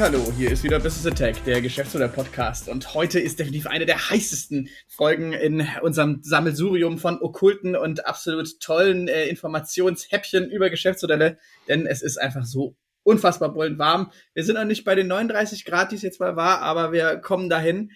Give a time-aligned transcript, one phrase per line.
[0.00, 2.68] Hallo, hier ist wieder Business Attack, der Geschäftsführer Podcast.
[2.68, 8.60] Und heute ist definitiv eine der heißesten Folgen in unserem Sammelsurium von okkulten und absolut
[8.60, 14.12] tollen äh, Informationshäppchen über Geschäftsmodelle, denn es ist einfach so unfassbar bullend warm.
[14.34, 17.16] Wir sind noch nicht bei den 39 Grad, die es jetzt mal war, aber wir
[17.16, 17.90] kommen dahin.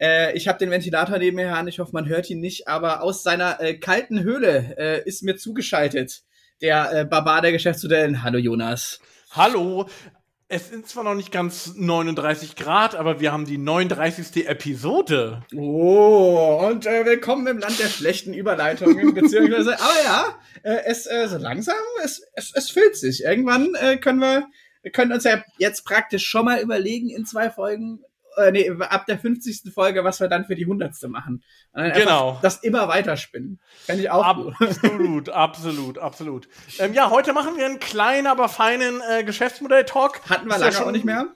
[0.00, 3.02] Äh, ich habe den Ventilator neben mir an, ich hoffe, man hört ihn nicht, aber
[3.02, 6.22] aus seiner äh, kalten Höhle äh, ist mir zugeschaltet
[6.62, 8.22] der äh, Barbar der Geschäftsmodellen.
[8.22, 9.00] Hallo Jonas.
[9.32, 9.88] Hallo.
[10.50, 14.48] Es sind zwar noch nicht ganz 39 Grad, aber wir haben die 39.
[14.48, 15.42] Episode.
[15.54, 21.28] Oh, und äh, willkommen im Land der schlechten Überleitungen, beziehungsweise, aber ja, äh, es äh,
[21.28, 23.24] so langsam, es, es, es füllt sich.
[23.24, 24.46] Irgendwann äh, können wir,
[24.80, 28.02] wir können uns ja jetzt praktisch schon mal überlegen in zwei Folgen,
[28.38, 29.72] äh, nee, ab der 50.
[29.72, 30.94] Folge, was wir dann für die 100.
[31.08, 31.42] machen.
[31.74, 32.38] genau.
[32.42, 33.60] Das immer weiterspinnen.
[33.84, 36.48] Fände ich auch Absolut, absolut, absolut.
[36.78, 40.20] Ähm, ja, heute machen wir einen kleinen, aber feinen äh, Geschäftsmodell-Talk.
[40.28, 41.26] Hatten wir lange ja schon, auch nicht mehr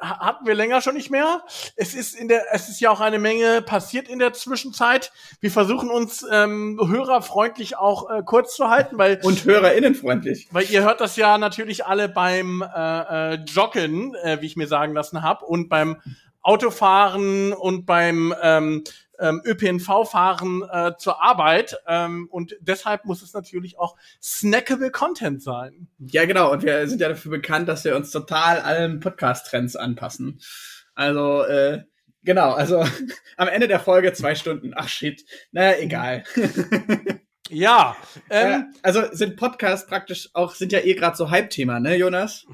[0.00, 1.42] hatten wir länger schon nicht mehr.
[1.76, 5.12] Es ist in der, es ist ja auch eine Menge passiert in der Zwischenzeit.
[5.40, 10.82] Wir versuchen uns ähm, hörerfreundlich auch äh, kurz zu halten, weil und hörerinnenfreundlich, weil ihr
[10.82, 15.22] hört das ja natürlich alle beim äh, äh, Joggen, äh, wie ich mir sagen lassen
[15.22, 16.00] habe, und beim
[16.42, 18.84] Autofahren und beim ähm,
[19.20, 21.76] ähm, ÖPNV-Fahren äh, zur Arbeit.
[21.86, 25.88] Ähm, und deshalb muss es natürlich auch snackable Content sein.
[25.98, 26.50] Ja, genau.
[26.50, 30.40] Und wir sind ja dafür bekannt, dass wir uns total allen Podcast-Trends anpassen.
[30.94, 31.84] Also, äh,
[32.24, 32.52] genau.
[32.52, 32.84] Also
[33.36, 34.72] am Ende der Folge zwei Stunden.
[34.74, 35.24] Ach shit.
[35.52, 36.24] Naja, egal.
[37.50, 37.96] ja.
[38.30, 42.46] Ähm, äh, also sind Podcasts praktisch auch, sind ja eh gerade so Hype-Thema, ne, Jonas?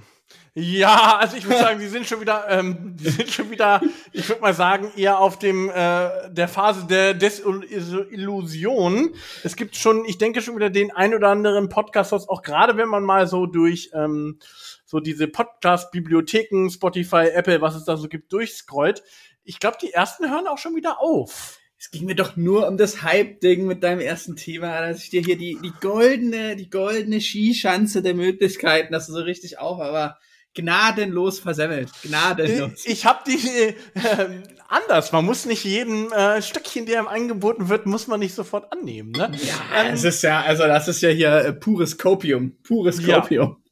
[0.55, 4.27] Ja, also ich würde sagen, die sind schon wieder, ähm, die sind schon wieder, ich
[4.27, 9.15] würde mal sagen, eher auf dem äh, der Phase der Desillusion.
[9.45, 12.79] Es gibt schon, ich denke schon wieder den ein oder anderen Podcast, was auch gerade
[12.79, 14.39] wenn man mal so durch ähm,
[14.87, 19.03] so diese Podcast-Bibliotheken, Spotify, Apple, was es da so gibt, durchscrollt.
[19.45, 21.59] Ich glaube, die ersten hören auch schon wieder auf.
[21.79, 25.21] Es ging mir doch nur um das Hype-Ding mit deinem ersten Thema, dass ich dir
[25.21, 30.19] hier die, die goldene, die goldene Skischanze der Möglichkeiten, dass du so richtig auf, aber
[30.55, 31.91] gnadenlos versemmelt.
[32.03, 32.85] Gnadenlos.
[32.85, 33.75] Ich, ich habe die äh,
[34.69, 35.13] anders.
[35.13, 39.13] Man muss nicht jeden äh, Stückchen, der ihm angeboten wird, muss man nicht sofort annehmen.
[39.13, 39.31] Ne?
[39.43, 42.57] Ja, ähm, es ist ja, also das ist ja hier äh, pures Copium.
[42.63, 43.59] Pures Copium.
[43.59, 43.66] Ja.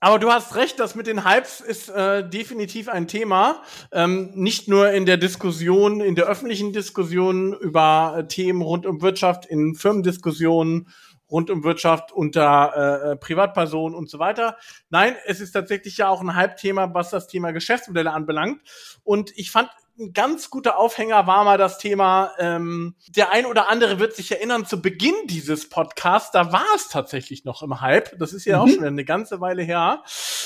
[0.00, 3.62] Aber du hast recht, das mit den Hypes ist äh, definitiv ein Thema.
[3.92, 9.02] Ähm, nicht nur in der Diskussion, in der öffentlichen Diskussion über äh, Themen rund um
[9.02, 10.88] Wirtschaft, in Firmendiskussionen
[11.30, 14.56] rund um Wirtschaft unter äh, äh, Privatpersonen und so weiter.
[14.90, 18.62] Nein, es ist tatsächlich ja auch ein Halbthema, was das Thema Geschäftsmodelle anbelangt.
[19.04, 19.68] Und ich fand
[19.98, 24.30] ein ganz guter Aufhänger war mal das Thema, ähm, der ein oder andere wird sich
[24.30, 28.16] erinnern, zu Beginn dieses Podcasts, da war es tatsächlich noch im Hype.
[28.18, 28.62] Das ist ja mhm.
[28.62, 30.02] auch schon eine ganze Weile her.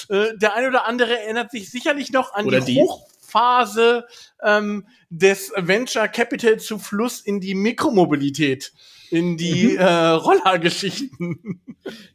[0.08, 4.06] Äh, der ein oder andere erinnert sich sicherlich noch an die, die Hochphase
[4.42, 8.72] ähm, des Venture Capital zu Fluss in die Mikromobilität
[9.12, 9.78] in die mhm.
[9.78, 11.60] äh, Rollergeschichten.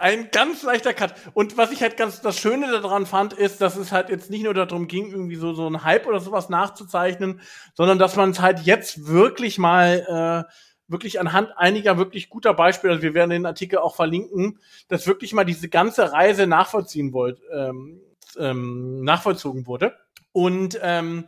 [0.00, 1.14] ein ganz leichter Cut.
[1.34, 4.42] Und was ich halt ganz das Schöne daran fand, ist, dass es halt jetzt nicht
[4.42, 7.40] nur darum ging, irgendwie so, so ein Hype oder sowas nachzuzeichnen,
[7.74, 10.52] sondern dass man es halt jetzt wirklich mal äh,
[10.94, 14.58] wirklich anhand einiger wirklich guter Beispiele, also wir werden den Artikel auch verlinken,
[14.88, 18.00] dass wirklich mal diese ganze Reise nachvollziehen wollt, ähm,
[18.38, 19.94] ähm, nachvollzogen wurde.
[20.32, 21.26] Und ähm,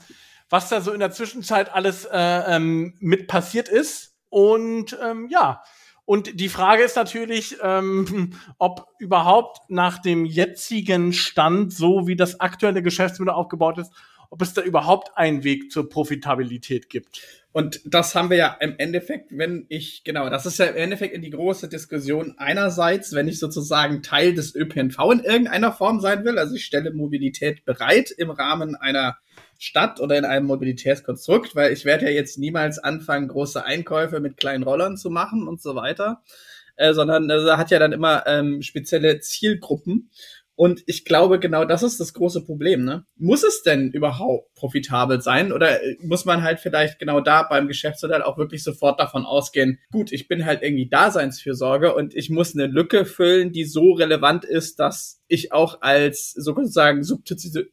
[0.48, 4.14] was da so in der Zwischenzeit alles äh, ähm, mit passiert ist.
[4.30, 5.62] Und ähm, ja,
[6.06, 12.40] und die Frage ist natürlich, ähm, ob überhaupt nach dem jetzigen Stand, so wie das
[12.40, 13.92] aktuelle Geschäftsmodell aufgebaut ist,
[14.30, 17.20] ob es da überhaupt einen Weg zur Profitabilität gibt.
[17.56, 21.14] Und das haben wir ja im Endeffekt, wenn ich, genau, das ist ja im Endeffekt
[21.14, 26.22] in die große Diskussion einerseits, wenn ich sozusagen Teil des ÖPNV in irgendeiner Form sein
[26.26, 29.16] will, also ich stelle Mobilität bereit im Rahmen einer
[29.58, 34.36] Stadt oder in einem Mobilitätskonstrukt, weil ich werde ja jetzt niemals anfangen, große Einkäufe mit
[34.36, 36.22] kleinen Rollern zu machen und so weiter,
[36.76, 40.10] äh, sondern äh, hat ja dann immer ähm, spezielle Zielgruppen.
[40.56, 42.84] Und ich glaube, genau das ist das große Problem.
[42.84, 43.04] Ne?
[43.16, 45.52] Muss es denn überhaupt profitabel sein?
[45.52, 49.78] Oder äh, muss man halt vielleicht genau da beim Geschäftsmodell auch wirklich sofort davon ausgehen,
[49.92, 54.46] gut, ich bin halt irgendwie Daseinsfürsorge und ich muss eine Lücke füllen, die so relevant
[54.46, 57.64] ist, dass ich auch als sozusagen Substitu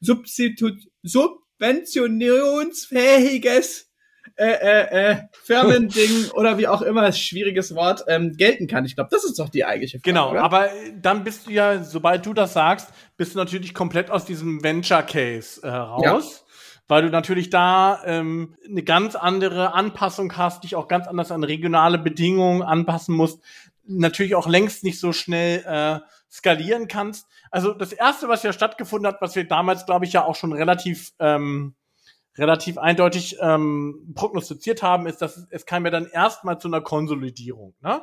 [0.00, 0.70] Substitu
[1.02, 3.88] subventionsfähiges
[4.36, 8.84] äh, äh, äh, Firmending oder wie auch immer, schwieriges Wort, ähm, gelten kann.
[8.84, 10.10] Ich glaube, das ist doch die eigentliche Frage.
[10.12, 10.42] Genau, oder?
[10.42, 10.68] aber
[11.00, 15.02] dann bist du ja, sobald du das sagst, bist du natürlich komplett aus diesem Venture
[15.02, 16.40] Case äh, raus.
[16.40, 16.42] Ja.
[16.88, 21.42] Weil du natürlich da ähm, eine ganz andere Anpassung hast, dich auch ganz anders an
[21.42, 23.40] regionale Bedingungen anpassen musst,
[23.86, 26.00] natürlich auch längst nicht so schnell äh,
[26.30, 27.26] skalieren kannst.
[27.50, 30.52] Also das erste, was ja stattgefunden hat, was wir damals, glaube ich, ja auch schon
[30.52, 31.74] relativ ähm,
[32.38, 37.74] relativ eindeutig ähm, prognostiziert haben, ist, dass es, kam ja dann erstmal zu einer Konsolidierung.
[37.80, 38.02] Ne?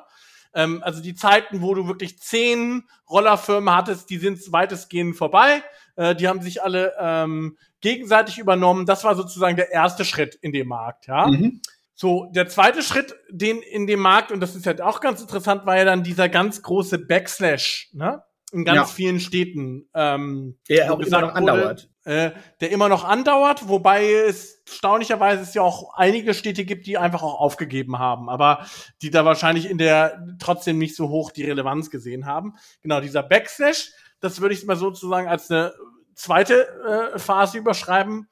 [0.53, 5.63] Ähm, also die Zeiten, wo du wirklich zehn Rollerfirmen hattest, die sind weitestgehend vorbei.
[5.95, 8.85] Äh, die haben sich alle ähm, gegenseitig übernommen.
[8.85, 11.07] Das war sozusagen der erste Schritt in dem Markt.
[11.07, 11.27] Ja.
[11.27, 11.61] Mhm.
[11.95, 15.65] So, der zweite Schritt, den in dem Markt, und das ist halt auch ganz interessant,
[15.65, 18.23] war ja dann dieser ganz große Backslash, ne?
[18.51, 18.85] In ganz ja.
[18.85, 19.89] vielen Städten.
[19.95, 25.53] Ähm, der auch immer noch andauert äh, der immer noch andauert, wobei es erstaunlicherweise es
[25.53, 28.65] ja auch einige Städte gibt, die einfach auch aufgegeben haben, aber
[29.01, 32.55] die da wahrscheinlich in der trotzdem nicht so hoch die Relevanz gesehen haben.
[32.81, 35.73] Genau, dieser Backslash, das würde ich mal sozusagen als eine
[36.15, 38.27] zweite äh, Phase überschreiben.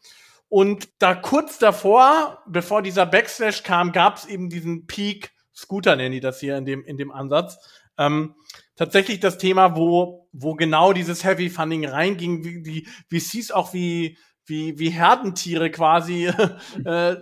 [0.49, 6.11] Und da kurz davor, bevor dieser Backslash kam, gab es eben diesen Peak Scooter, nennen
[6.11, 7.57] die das hier in dem, in dem Ansatz.
[7.97, 8.35] Ähm,
[8.75, 13.51] tatsächlich das Thema, wo, wo genau dieses Heavy Funding reinging, wie, wie, wie es hieß
[13.51, 16.31] auch, wie, wie, wie Herdentiere quasi
[16.85, 17.15] äh,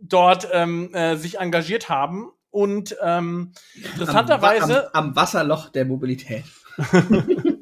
[0.00, 2.30] dort ähm, äh, sich engagiert haben.
[2.50, 4.86] Und ähm, interessanterweise.
[4.94, 6.44] Am, am, am Wasserloch der Mobilität.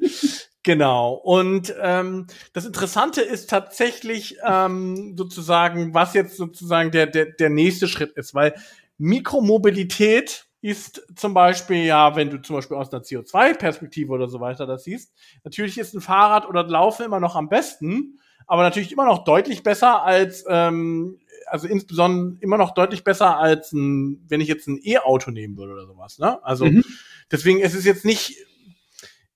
[0.67, 1.13] Genau.
[1.13, 7.87] Und ähm, das Interessante ist tatsächlich ähm, sozusagen, was jetzt sozusagen der, der, der nächste
[7.87, 8.53] Schritt ist, weil
[8.97, 14.65] Mikromobilität ist zum Beispiel ja, wenn du zum Beispiel aus einer CO2-Perspektive oder so weiter
[14.65, 15.13] das siehst,
[15.43, 19.63] natürlich ist ein Fahrrad oder Laufen immer noch am besten, aber natürlich immer noch deutlich
[19.63, 24.79] besser als, ähm, also insbesondere immer noch deutlich besser als ein, wenn ich jetzt ein
[24.81, 26.17] E-Auto nehmen würde oder sowas.
[26.17, 26.43] Ne?
[26.43, 26.83] Also mhm.
[27.31, 28.37] deswegen es ist jetzt nicht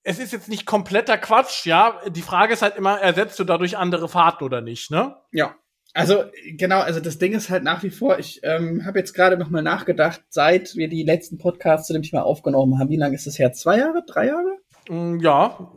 [0.04, 2.02] es ist jetzt nicht kompletter Quatsch, ja.
[2.10, 5.16] Die Frage ist halt immer, ersetzt du dadurch andere Fahrten oder nicht, ne?
[5.32, 5.56] Ja.
[5.94, 6.24] Also
[6.58, 9.50] genau, also das Ding ist halt nach wie vor, ich ähm, habe jetzt gerade noch
[9.50, 13.28] mal nachgedacht, seit wir die letzten Podcasts zu dem Thema aufgenommen haben, wie lange ist
[13.28, 13.52] das her?
[13.52, 14.04] Zwei Jahre?
[14.08, 14.58] Drei Jahre?
[14.90, 15.72] Mm, ja.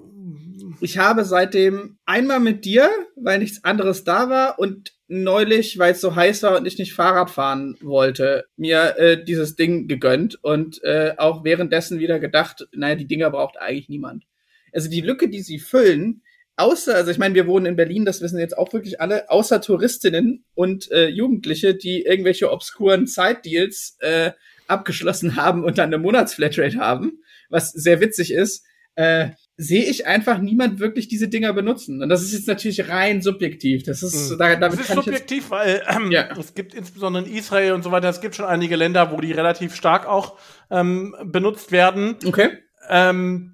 [0.81, 6.01] Ich habe seitdem einmal mit dir, weil nichts anderes da war und neulich, weil es
[6.01, 10.83] so heiß war und ich nicht Fahrrad fahren wollte, mir äh, dieses Ding gegönnt und
[10.83, 14.25] äh, auch währenddessen wieder gedacht, naja, die Dinger braucht eigentlich niemand.
[14.73, 16.23] Also die Lücke, die sie füllen,
[16.57, 19.61] außer, also ich meine, wir wohnen in Berlin, das wissen jetzt auch wirklich alle, außer
[19.61, 24.33] Touristinnen und äh, Jugendliche, die irgendwelche obskuren Zeitdeals äh,
[24.67, 27.21] abgeschlossen haben und dann eine Monatsflatrate haben,
[27.51, 28.65] was sehr witzig ist,
[28.97, 32.03] äh, sehe ich einfach niemand wirklich diese Dinger benutzen.
[32.03, 33.85] Und das ist jetzt natürlich rein subjektiv.
[33.85, 34.39] Das ist, mhm.
[34.39, 36.29] da, damit das ist subjektiv, weil ähm, ja.
[36.39, 39.33] es gibt insbesondere in Israel und so weiter, es gibt schon einige Länder, wo die
[39.33, 40.39] relativ stark auch
[40.71, 42.17] ähm, benutzt werden.
[42.25, 42.59] Okay.
[42.89, 43.54] Ähm,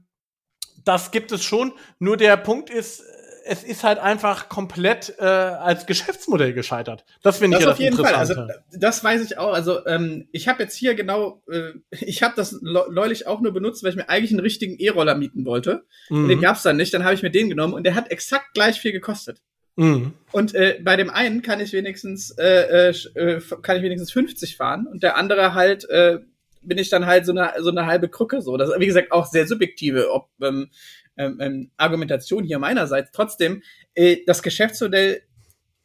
[0.85, 1.73] das gibt es schon.
[1.99, 3.03] Nur der Punkt ist,
[3.45, 7.05] es ist halt einfach komplett äh, als Geschäftsmodell gescheitert.
[7.23, 8.15] Das finde ich das ja auf das jeden Fall.
[8.15, 9.53] Also das weiß ich auch.
[9.53, 13.83] Also ähm, ich habe jetzt hier genau, äh, ich habe das neulich auch nur benutzt,
[13.83, 15.85] weil ich mir eigentlich einen richtigen E-Roller mieten wollte.
[16.09, 16.23] Mhm.
[16.23, 16.95] Und den gab's dann nicht.
[16.95, 19.41] Dann habe ich mir den genommen und der hat exakt gleich viel gekostet.
[19.77, 20.13] Mhm.
[20.33, 24.57] Und äh, bei dem einen kann ich wenigstens äh, äh, äh kann ich wenigstens 50
[24.57, 26.19] fahren und der andere halt äh,
[26.63, 28.57] bin ich dann halt so eine, so eine halbe Krücke so.
[28.57, 30.71] Das ist, wie gesagt, auch sehr subjektive ob, ähm,
[31.17, 33.11] ähm, ähm, Argumentation hier meinerseits.
[33.13, 33.63] Trotzdem,
[33.95, 35.23] äh, das Geschäftsmodell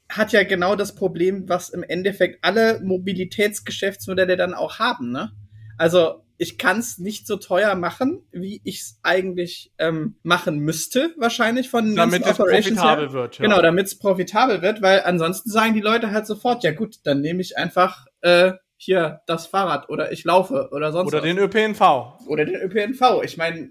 [0.10, 5.12] hat ja genau das Problem, was im Endeffekt alle Mobilitätsgeschäftsmodelle dann auch haben.
[5.12, 5.32] Ne?
[5.78, 11.14] Also ich kann es nicht so teuer machen, wie ich es eigentlich ähm, machen müsste,
[11.18, 13.14] wahrscheinlich von damit es profitabel her.
[13.14, 13.40] wird.
[13.40, 13.46] Ja.
[13.46, 17.22] Genau, damit es profitabel wird, weil ansonsten sagen die Leute halt sofort, ja gut, dann
[17.22, 21.26] nehme ich einfach äh, hier das Fahrrad oder ich laufe oder sonst Oder was.
[21.26, 21.82] den ÖPNV.
[22.28, 23.24] Oder den ÖPNV.
[23.24, 23.70] Ich meine,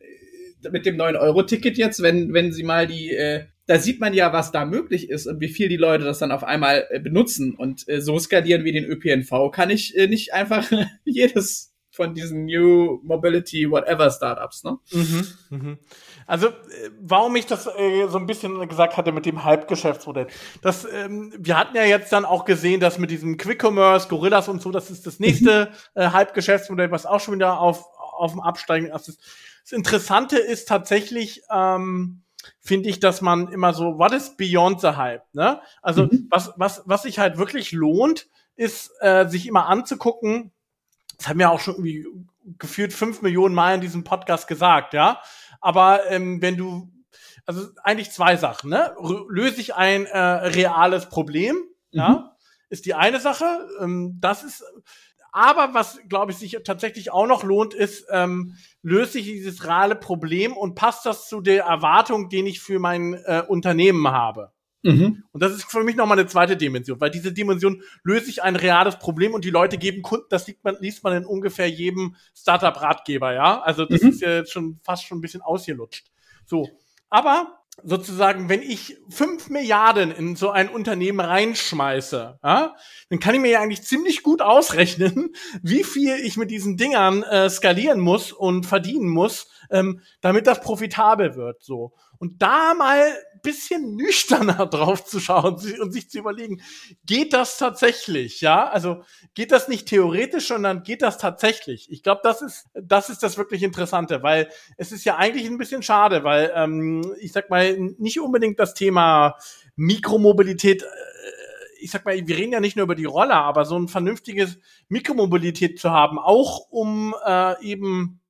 [0.71, 4.53] mit dem 9-Euro-Ticket jetzt, wenn, wenn sie mal die, äh, da sieht man ja, was
[4.53, 7.55] da möglich ist und wie viel die Leute das dann auf einmal äh, benutzen.
[7.55, 10.71] Und äh, so skalieren wie den ÖPNV kann ich äh, nicht einfach
[11.05, 14.79] jedes von diesen New Mobility Whatever Startups, ne?
[14.93, 15.79] Mhm, mhm.
[16.27, 16.53] Also, äh,
[17.01, 20.27] warum ich das äh, so ein bisschen gesagt hatte mit dem Halbgeschäftsmodell.
[20.63, 24.49] Das, ähm, wir hatten ja jetzt dann auch gesehen, dass mit diesem Quick Commerce, Gorillas
[24.49, 26.01] und so, das ist das nächste mhm.
[26.03, 29.19] äh, Halbgeschäftsmodell, was auch schon wieder auf, auf dem Absteigen ist.
[29.63, 32.23] Das Interessante ist tatsächlich, ähm,
[32.61, 35.23] finde ich, dass man immer so, what is beyond the hype?
[35.33, 35.61] Ne?
[35.83, 36.29] Also mhm.
[36.31, 40.53] was, was, was sich halt wirklich lohnt, ist, äh, sich immer anzugucken,
[41.25, 42.07] das haben wir auch schon irgendwie
[42.59, 45.23] gefühlt fünf Millionen Mal in diesem Podcast gesagt, ja.
[45.63, 46.93] Aber ähm, wenn du,
[47.47, 48.95] also eigentlich zwei Sachen, ne?
[49.31, 51.63] Löse ich ein äh, reales Problem, mhm.
[51.99, 52.37] ja,
[52.69, 53.47] ist die eine Sache.
[53.81, 54.65] Ähm, das ist,
[55.33, 59.97] aber was, glaube ich, sich tatsächlich auch noch lohnt, ist, ähm, löse ich dieses reale
[59.97, 64.53] Problem und passt das zu der Erwartung, den ich für mein äh, Unternehmen habe.
[64.85, 65.25] Mhm.
[65.33, 68.55] Und das ist für mich nochmal eine zweite Dimension, weil diese Dimension löse ich ein
[68.55, 72.17] reales Problem und die Leute geben Kunden, das liest man, liest man in ungefähr jedem
[72.37, 73.63] Startup-Ratgeber, ja.
[73.63, 74.11] Also das mhm.
[74.11, 76.07] ist ja jetzt schon fast schon ein bisschen ausgelutscht.
[76.45, 76.69] So.
[77.09, 82.75] Aber sozusagen, wenn ich fünf Milliarden in so ein Unternehmen reinschmeiße, ja,
[83.09, 87.23] dann kann ich mir ja eigentlich ziemlich gut ausrechnen, wie viel ich mit diesen Dingern
[87.23, 91.63] äh, skalieren muss und verdienen muss, ähm, damit das profitabel wird.
[91.63, 91.93] So.
[92.19, 93.03] Und da mal
[93.45, 96.61] bisschen nüchterner drauf zu schauen und sich zu überlegen,
[97.07, 98.41] geht das tatsächlich?
[98.41, 99.03] Ja, also
[99.35, 101.93] geht das nicht theoretisch, sondern geht das tatsächlich?
[101.93, 105.59] Ich glaube, das ist das ist das wirklich Interessante, weil es ist ja eigentlich ein
[105.59, 109.37] bisschen schade, weil ähm, ich sag mal nicht unbedingt das Thema
[109.77, 110.87] Mikromobilität äh,
[111.79, 114.59] ich sag mal, wir reden ja nicht nur über die Roller, aber so ein vernünftiges
[114.89, 118.23] Mikromobilität zu haben, auch um äh, eben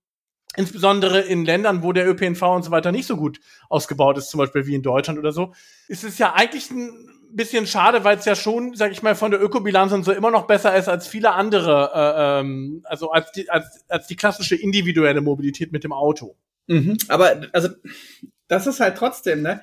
[0.56, 4.38] insbesondere in Ländern, wo der ÖPNV und so weiter nicht so gut ausgebaut ist, zum
[4.38, 5.52] Beispiel wie in Deutschland oder so,
[5.88, 6.92] ist es ja eigentlich ein
[7.34, 10.30] bisschen schade, weil es ja schon, sag ich mal, von der Ökobilanz und so immer
[10.30, 14.54] noch besser ist als viele andere, äh, ähm, also als die, als, als die klassische
[14.54, 16.36] individuelle Mobilität mit dem Auto.
[16.66, 17.68] Mhm, aber also
[18.48, 19.60] das ist halt trotzdem, ne?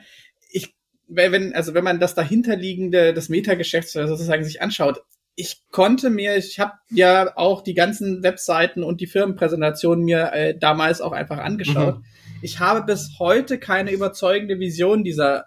[0.50, 0.76] Ich,
[1.08, 5.04] wenn, also wenn man das dahinterliegende, das Metageschäft sozusagen sich anschaut,
[5.36, 10.58] ich konnte mir, ich habe ja auch die ganzen Webseiten und die Firmenpräsentationen mir äh,
[10.58, 12.00] damals auch einfach angeschaut.
[12.00, 12.06] Mhm.
[12.42, 15.46] Ich habe bis heute keine überzeugende Vision dieser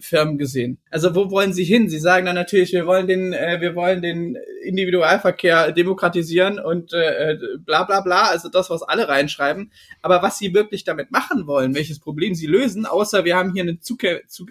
[0.00, 0.78] Firmen gesehen.
[0.90, 1.88] Also wo wollen sie hin?
[1.88, 7.36] Sie sagen dann natürlich, wir wollen den, äh, wir wollen den Individualverkehr demokratisieren und äh,
[7.60, 9.72] bla bla bla, also das, was alle reinschreiben.
[10.00, 13.62] Aber was sie wirklich damit machen wollen, welches Problem sie lösen, außer wir haben hier
[13.62, 14.02] einen Zug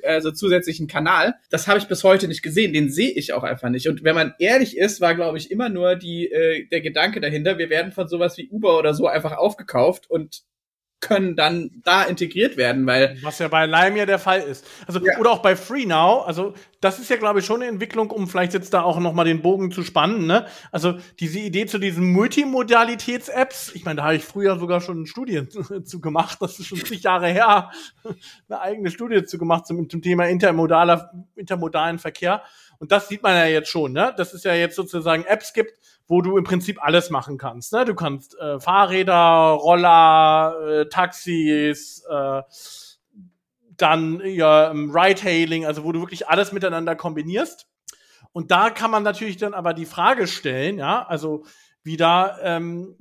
[0.03, 2.73] also zusätzlichen Kanal, das habe ich bis heute nicht gesehen.
[2.73, 3.88] Den sehe ich auch einfach nicht.
[3.88, 7.57] Und wenn man ehrlich ist, war, glaube ich, immer nur die, äh, der Gedanke dahinter,
[7.57, 10.43] wir werden von sowas wie Uber oder so einfach aufgekauft und
[11.01, 14.65] können dann da integriert werden, weil was ja bei Lime ja der Fall ist.
[14.88, 15.17] Also ja.
[15.17, 18.53] oder auch bei FreeNow, also das ist ja glaube ich schon eine Entwicklung, um vielleicht
[18.53, 20.46] jetzt da auch noch mal den Bogen zu spannen, ne?
[20.72, 25.08] Also diese Idee zu diesen Multimodalitäts Apps, ich meine, da habe ich früher sogar schon
[25.08, 25.50] Studien
[25.84, 27.72] zu, gemacht, das ist schon zig Jahre her,
[28.50, 32.43] eine eigene Studie zu gemacht zum, zum Thema intermodaler intermodalen Verkehr
[32.81, 34.12] und das sieht man ja jetzt schon, ne?
[34.17, 35.74] Dass es ja jetzt sozusagen Apps gibt,
[36.08, 37.74] wo du im Prinzip alles machen kannst.
[37.74, 37.86] Ne?
[37.86, 42.41] Du kannst äh, Fahrräder, Roller, äh, Taxis, äh,
[43.77, 47.67] dann ja, Ride-Hailing, also wo du wirklich alles miteinander kombinierst.
[48.34, 51.43] Und da kann man natürlich dann aber die Frage stellen, ja, also
[51.84, 52.96] wie da ähm,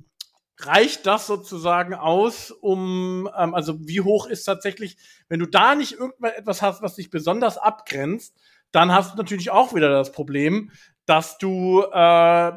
[0.57, 4.97] reicht das sozusagen aus, um, ähm, also wie hoch ist tatsächlich,
[5.29, 8.35] wenn du da nicht irgendetwas hast, was dich besonders abgrenzt,
[8.71, 10.71] dann hast du natürlich auch wieder das Problem,
[11.05, 12.51] dass du äh,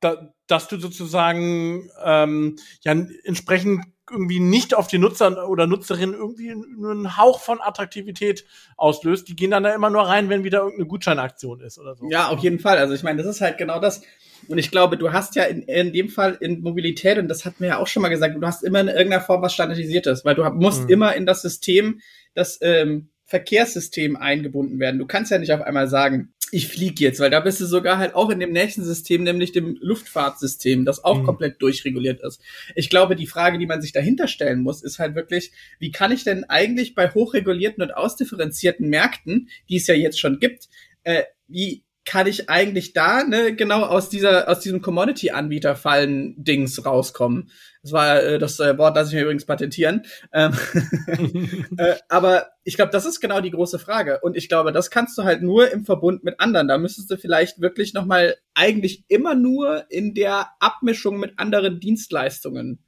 [0.00, 2.92] da, dass du sozusagen ähm, ja
[3.24, 8.44] entsprechend irgendwie nicht auf die Nutzer oder Nutzerinnen irgendwie nur einen Hauch von Attraktivität
[8.76, 9.28] auslöst.
[9.28, 12.08] Die gehen dann da immer nur rein, wenn wieder irgendeine Gutscheinaktion ist oder so.
[12.10, 12.78] Ja, auf jeden Fall.
[12.78, 14.02] Also ich meine, das ist halt genau das.
[14.48, 17.60] Und ich glaube, du hast ja in, in dem Fall in Mobilität, und das hat
[17.60, 20.34] mir ja auch schon mal gesagt, du hast immer in irgendeiner Form was Standardisiertes, weil
[20.34, 20.90] du musst mhm.
[20.90, 22.00] immer in das System,
[22.34, 24.98] das ähm, Verkehrssystem eingebunden werden.
[24.98, 27.98] Du kannst ja nicht auf einmal sagen, ich fliege jetzt, weil da bist du sogar
[27.98, 31.24] halt auch in dem nächsten System, nämlich dem Luftfahrtsystem, das auch mhm.
[31.24, 32.40] komplett durchreguliert ist.
[32.74, 36.12] Ich glaube, die Frage, die man sich dahinter stellen muss, ist halt wirklich, wie kann
[36.12, 40.68] ich denn eigentlich bei hochregulierten und ausdifferenzierten Märkten, die es ja jetzt schon gibt,
[41.04, 46.84] äh, wie kann ich eigentlich da ne, genau aus dieser aus diesem Commodity-Anbieter fallen Dings
[46.84, 47.50] rauskommen?
[47.82, 50.02] Das war äh, das äh, Wort, das ich mir übrigens patentieren.
[50.32, 50.52] Ähm,
[51.78, 54.20] äh, aber ich glaube, das ist genau die große Frage.
[54.22, 56.68] Und ich glaube, das kannst du halt nur im Verbund mit anderen.
[56.68, 61.80] Da müsstest du vielleicht wirklich noch mal eigentlich immer nur in der Abmischung mit anderen
[61.80, 62.84] Dienstleistungen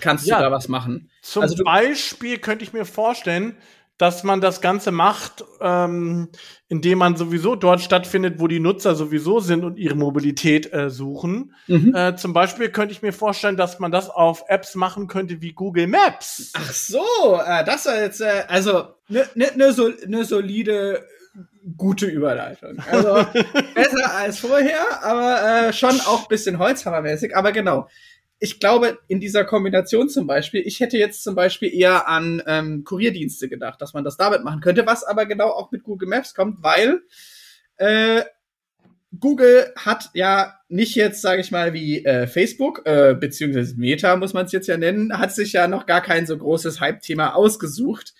[0.00, 1.10] kannst ja, du da was machen.
[1.22, 3.56] Zum also Beispiel könnte ich mir vorstellen,
[3.98, 6.28] dass man das Ganze macht, ähm,
[6.68, 11.54] indem man sowieso dort stattfindet, wo die Nutzer sowieso sind und ihre Mobilität äh, suchen.
[11.66, 11.94] Mhm.
[11.94, 15.52] Äh, zum Beispiel könnte ich mir vorstellen, dass man das auf Apps machen könnte wie
[15.52, 16.52] Google Maps.
[16.54, 21.06] Ach so, äh, das war jetzt äh, also eine ne, ne, so, ne solide
[21.76, 22.78] gute Überleitung.
[22.90, 23.14] Also
[23.74, 27.36] besser als vorher, aber äh, schon auch bisschen Holzhammermäßig.
[27.36, 27.88] Aber genau,
[28.42, 32.82] ich glaube, in dieser Kombination zum Beispiel, ich hätte jetzt zum Beispiel eher an ähm,
[32.82, 36.34] Kurierdienste gedacht, dass man das damit machen könnte, was aber genau auch mit Google Maps
[36.34, 37.02] kommt, weil
[37.76, 38.22] äh,
[39.16, 44.32] Google hat ja nicht jetzt, sage ich mal, wie äh, Facebook, äh, beziehungsweise Meta muss
[44.32, 48.12] man es jetzt ja nennen, hat sich ja noch gar kein so großes Hype-Thema ausgesucht,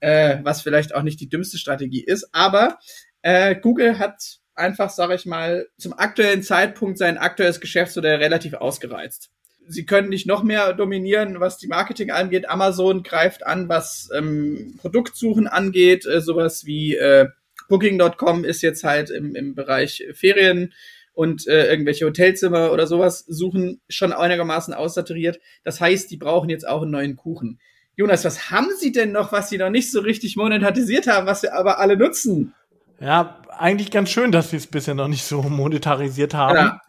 [0.00, 2.78] äh, was vielleicht auch nicht die dümmste Strategie ist, aber
[3.20, 9.35] äh, Google hat einfach, sage ich mal, zum aktuellen Zeitpunkt sein aktuelles Geschäftsmodell relativ ausgereizt
[9.68, 12.48] sie können nicht noch mehr dominieren, was die Marketing angeht.
[12.48, 16.06] Amazon greift an, was ähm, Produktsuchen angeht.
[16.06, 17.28] Äh, sowas wie äh,
[17.68, 20.72] Booking.com ist jetzt halt im, im Bereich Ferien
[21.12, 25.40] und äh, irgendwelche Hotelzimmer oder sowas suchen schon einigermaßen aussaturiert.
[25.64, 27.58] Das heißt, die brauchen jetzt auch einen neuen Kuchen.
[27.96, 31.42] Jonas, was haben Sie denn noch, was Sie noch nicht so richtig monetarisiert haben, was
[31.42, 32.54] wir aber alle nutzen?
[33.00, 36.56] Ja, eigentlich ganz schön, dass wir es bisher noch nicht so monetarisiert haben.
[36.56, 36.80] Ja.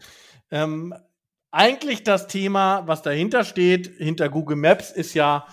[0.52, 0.94] Ähm,
[1.58, 5.48] eigentlich das Thema, was dahinter steht, hinter Google Maps, ist ja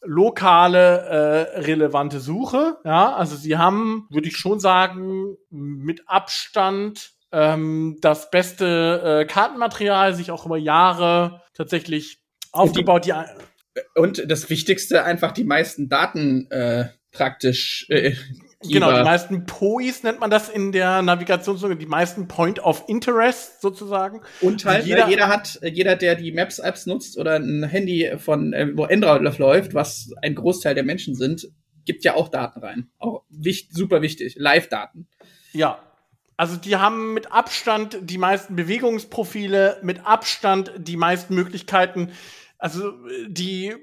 [0.00, 2.78] lokale äh, relevante Suche.
[2.82, 10.14] Ja, also sie haben, würde ich schon sagen, mit Abstand ähm, das beste äh, Kartenmaterial,
[10.14, 13.04] sich auch über Jahre tatsächlich aufgebaut.
[13.04, 13.12] Die,
[13.94, 18.14] und das Wichtigste, einfach die meisten Daten äh, praktisch äh,
[18.62, 23.62] Genau, die meisten POIs nennt man das in der Navigationslogik, die meisten Point of Interest
[23.62, 24.20] sozusagen.
[24.42, 28.68] Und halt, jeder, jeder hat, jeder, der die Maps-Apps nutzt oder ein Handy von, äh,
[28.76, 31.48] wo Android läuft, was ein Großteil der Menschen sind,
[31.86, 32.90] gibt ja auch Daten rein.
[32.98, 34.34] Auch wichtig, super wichtig.
[34.36, 35.08] Live-Daten.
[35.52, 35.78] Ja.
[36.36, 42.12] Also die haben mit Abstand die meisten Bewegungsprofile, mit Abstand die meisten Möglichkeiten.
[42.58, 42.92] Also
[43.26, 43.74] die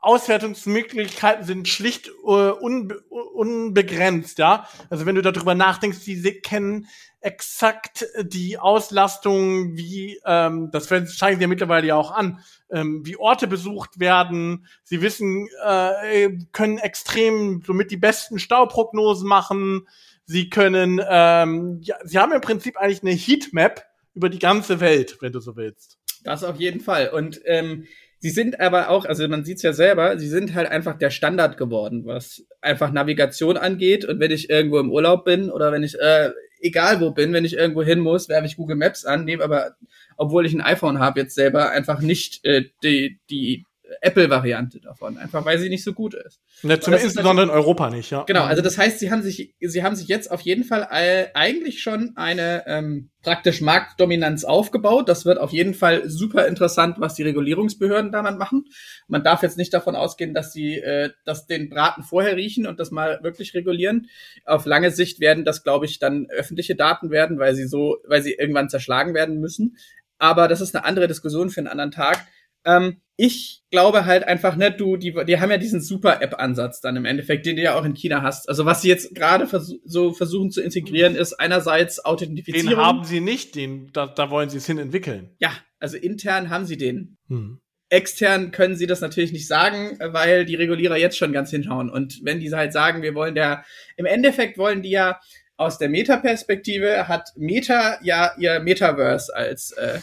[0.00, 4.68] Auswertungsmöglichkeiten sind schlicht äh, unbe unbegrenzt, ja.
[4.90, 6.86] Also wenn du darüber nachdenkst, die kennen
[7.20, 13.16] exakt die Auslastung, wie, ähm, das zeigen sie ja mittlerweile ja auch an, ähm, wie
[13.16, 14.66] Orte besucht werden.
[14.84, 19.86] Sie wissen, äh, können extrem somit die besten Stauprognosen machen.
[20.24, 23.84] Sie können, ähm, ja, sie haben im Prinzip eigentlich eine Heatmap
[24.14, 25.98] über die ganze Welt, wenn du so willst.
[26.24, 27.08] Das auf jeden Fall.
[27.08, 27.86] Und ähm,
[28.22, 31.56] Sie sind aber auch, also man sieht's ja selber, sie sind halt einfach der Standard
[31.56, 34.04] geworden, was einfach Navigation angeht.
[34.04, 36.30] Und wenn ich irgendwo im Urlaub bin oder wenn ich, äh,
[36.60, 39.74] egal wo bin, wenn ich irgendwo hin muss, werfe ich Google Maps an, nehme aber,
[40.18, 43.64] obwohl ich ein iPhone habe, jetzt selber einfach nicht äh, die, die
[44.00, 46.40] Apple-Variante davon, einfach weil sie nicht so gut ist.
[46.62, 48.24] Ne, zum insbesondere in Europa nicht, ja.
[48.24, 51.30] Genau, also das heißt, sie haben sich, sie haben sich jetzt auf jeden Fall all,
[51.34, 55.08] eigentlich schon eine ähm, praktisch Marktdominanz aufgebaut.
[55.08, 58.64] Das wird auf jeden Fall super interessant, was die Regulierungsbehörden damit machen.
[59.08, 62.80] Man darf jetzt nicht davon ausgehen, dass sie äh, dass den Braten vorher riechen und
[62.80, 64.08] das mal wirklich regulieren.
[64.44, 68.22] Auf lange Sicht werden das, glaube ich, dann öffentliche Daten werden, weil sie so, weil
[68.22, 69.76] sie irgendwann zerschlagen werden müssen.
[70.18, 72.26] Aber das ist eine andere Diskussion für einen anderen Tag.
[72.64, 77.04] Ähm, ich glaube halt einfach, ne, du, die, die haben ja diesen Super-App-Ansatz dann im
[77.04, 78.48] Endeffekt, den du ja auch in China hast.
[78.48, 82.70] Also was sie jetzt gerade vers so versuchen zu integrieren, ist einerseits Authentifizierung.
[82.70, 85.36] Den haben sie nicht, den, da, da wollen sie es hin entwickeln.
[85.38, 87.18] Ja, also intern haben sie den.
[87.28, 87.60] Hm.
[87.90, 91.90] Extern können sie das natürlich nicht sagen, weil die Regulierer jetzt schon ganz hinschauen.
[91.90, 93.66] Und wenn die halt sagen, wir wollen der,
[93.98, 95.20] im Endeffekt wollen die ja
[95.58, 99.98] aus der Meta-Perspektive hat Meta ja ihr Metaverse als äh,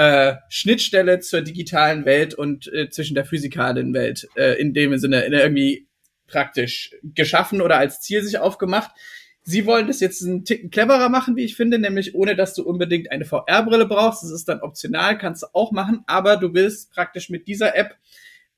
[0.00, 5.26] äh, Schnittstelle zur digitalen Welt und äh, zwischen der physikalen Welt äh, in dem Sinne
[5.26, 5.88] in irgendwie
[6.26, 8.92] praktisch geschaffen oder als Ziel sich aufgemacht.
[9.42, 12.62] Sie wollen das jetzt einen Ticken cleverer machen, wie ich finde, nämlich ohne dass du
[12.62, 14.22] unbedingt eine VR-Brille brauchst.
[14.22, 17.94] Das ist dann optional, kannst du auch machen, aber du willst praktisch mit dieser App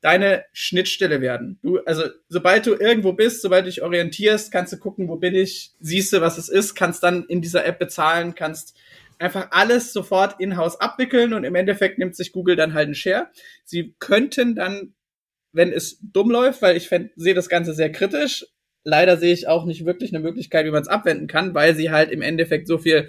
[0.00, 1.58] deine Schnittstelle werden.
[1.62, 5.34] Du, also, sobald du irgendwo bist, sobald du dich orientierst, kannst du gucken, wo bin
[5.34, 8.76] ich, siehst du, was es ist, kannst dann in dieser App bezahlen, kannst
[9.18, 13.28] einfach alles sofort in-house abwickeln und im Endeffekt nimmt sich Google dann halt einen Share.
[13.64, 14.94] Sie könnten dann,
[15.52, 18.46] wenn es dumm läuft, weil ich sehe das Ganze sehr kritisch,
[18.84, 21.90] leider sehe ich auch nicht wirklich eine Möglichkeit, wie man es abwenden kann, weil sie
[21.90, 23.08] halt im Endeffekt so viel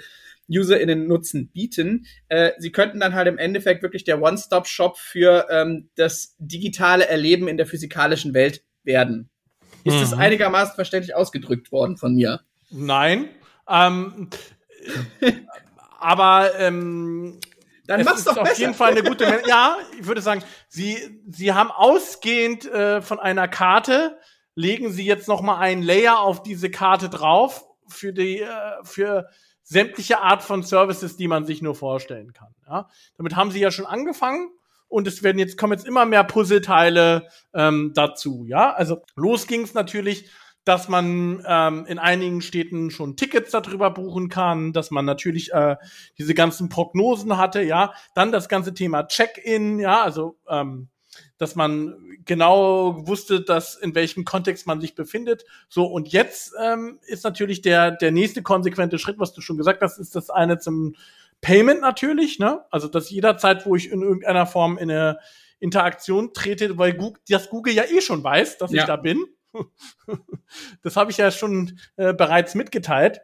[0.50, 2.06] UserInnen Nutzen bieten.
[2.28, 7.48] Äh, sie könnten dann halt im Endeffekt wirklich der One-Stop-Shop für ähm, das digitale Erleben
[7.48, 9.30] in der physikalischen Welt werden.
[9.84, 10.02] Ist mhm.
[10.02, 12.42] das einigermaßen verständlich ausgedrückt worden von mir?
[12.70, 13.30] Nein.
[13.70, 14.30] Ähm,
[16.04, 17.40] aber ähm,
[17.88, 18.60] dann es mach's doch auf besser.
[18.62, 19.26] jeden Fall eine gute.
[19.26, 24.18] Men ja, ich würde sagen, sie sie haben ausgehend äh, von einer Karte
[24.56, 28.50] legen sie jetzt noch mal einen Layer auf diese Karte drauf für die äh,
[28.84, 29.30] für
[29.64, 32.54] sämtliche Art von Services, die man sich nur vorstellen kann.
[32.68, 32.90] Ja?
[33.18, 34.52] Damit haben sie ja schon angefangen
[34.88, 38.46] und es werden jetzt kommen jetzt immer mehr Puzzleteile ähm, dazu.
[38.48, 40.30] Ja, also los ging es natürlich
[40.66, 45.76] dass man ähm, in einigen Städten schon Tickets darüber buchen kann, dass man natürlich äh,
[46.18, 50.90] diese ganzen Prognosen hatte, ja, dann das ganze Thema Check-in, ja, also ähm,
[51.38, 51.96] dass man
[52.26, 55.44] genau wusste, dass in welchem Kontext man sich befindet.
[55.68, 59.82] So und jetzt ähm, ist natürlich der der nächste konsequente Schritt, was du schon gesagt
[59.82, 60.96] hast, ist das eine zum
[61.42, 62.64] Payment natürlich, ne?
[62.72, 65.20] Also dass jederzeit, wo ich in irgendeiner Form in eine
[65.60, 68.82] Interaktion trete, weil Google, das Google ja eh schon weiß, dass ja.
[68.82, 69.26] ich da bin,
[70.84, 73.22] das habe ich ja schon äh, bereits mitgeteilt.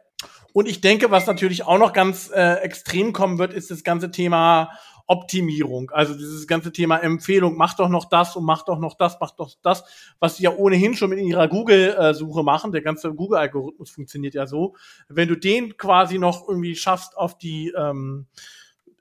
[0.52, 4.10] Und ich denke, was natürlich auch noch ganz äh, extrem kommen wird, ist das ganze
[4.10, 4.70] Thema
[5.06, 5.90] Optimierung.
[5.90, 9.32] Also dieses ganze Thema Empfehlung, mach doch noch das und mach doch noch das, mach
[9.32, 9.84] doch das,
[10.20, 12.70] was sie ja ohnehin schon mit ihrer Google-Suche machen.
[12.70, 14.76] Der ganze Google-Algorithmus funktioniert ja so.
[15.08, 18.26] Wenn du den quasi noch irgendwie schaffst, auf die ähm,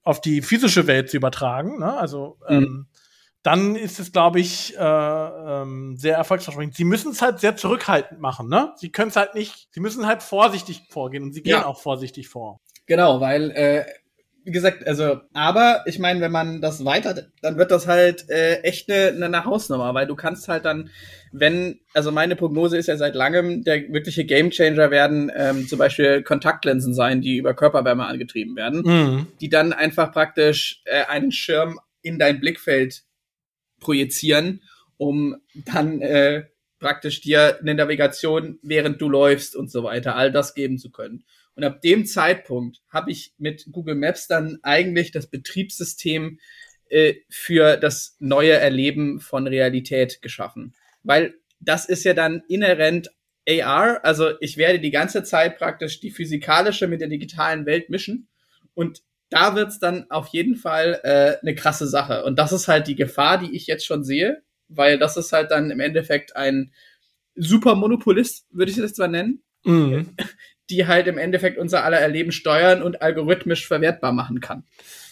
[0.04, 1.96] auf die physische Welt zu übertragen, ne?
[1.96, 2.88] also mhm.
[3.44, 6.76] Dann ist es, glaube ich, äh, ähm, sehr erfolgsversprechend.
[6.76, 8.74] Sie müssen es halt sehr zurückhaltend machen, ne?
[8.76, 11.66] Sie können es halt nicht, sie müssen halt vorsichtig vorgehen und sie gehen ja.
[11.66, 12.60] auch vorsichtig vor.
[12.86, 13.86] Genau, weil, äh,
[14.44, 18.62] wie gesagt, also, aber ich meine, wenn man das weiter, dann wird das halt äh,
[18.62, 20.90] echt eine, eine Hausnummer, weil du kannst halt dann,
[21.32, 26.24] wenn, also meine Prognose ist ja seit langem, der wirkliche Gamechanger werden ähm, zum Beispiel
[26.24, 29.28] Kontaktlinsen sein, die über Körperwärme angetrieben werden, mhm.
[29.40, 33.04] die dann einfach praktisch äh, einen Schirm in dein Blickfeld
[33.80, 34.62] projizieren,
[34.98, 36.46] um dann äh,
[36.80, 41.24] praktisch dir eine Navigation, während du läufst und so weiter, all das geben zu können.
[41.56, 46.40] Und ab dem Zeitpunkt habe ich mit Google Maps dann eigentlich das Betriebssystem
[46.90, 50.74] äh, für das neue Erleben von Realität geschaffen.
[51.04, 53.10] Weil das ist ja dann inhärent
[53.48, 58.28] AR, also ich werde die ganze Zeit praktisch die physikalische mit der digitalen Welt mischen
[58.74, 62.24] und da wird's dann auf jeden Fall äh, eine krasse Sache.
[62.24, 65.52] Und das ist halt die Gefahr, die ich jetzt schon sehe, weil das ist halt
[65.52, 66.72] dann im Endeffekt ein
[67.36, 70.16] super Monopolist, würde ich das zwar nennen, mhm.
[70.70, 74.66] die halt im Endeffekt unser aller Erleben steuern und algorithmisch verwertbar machen kann.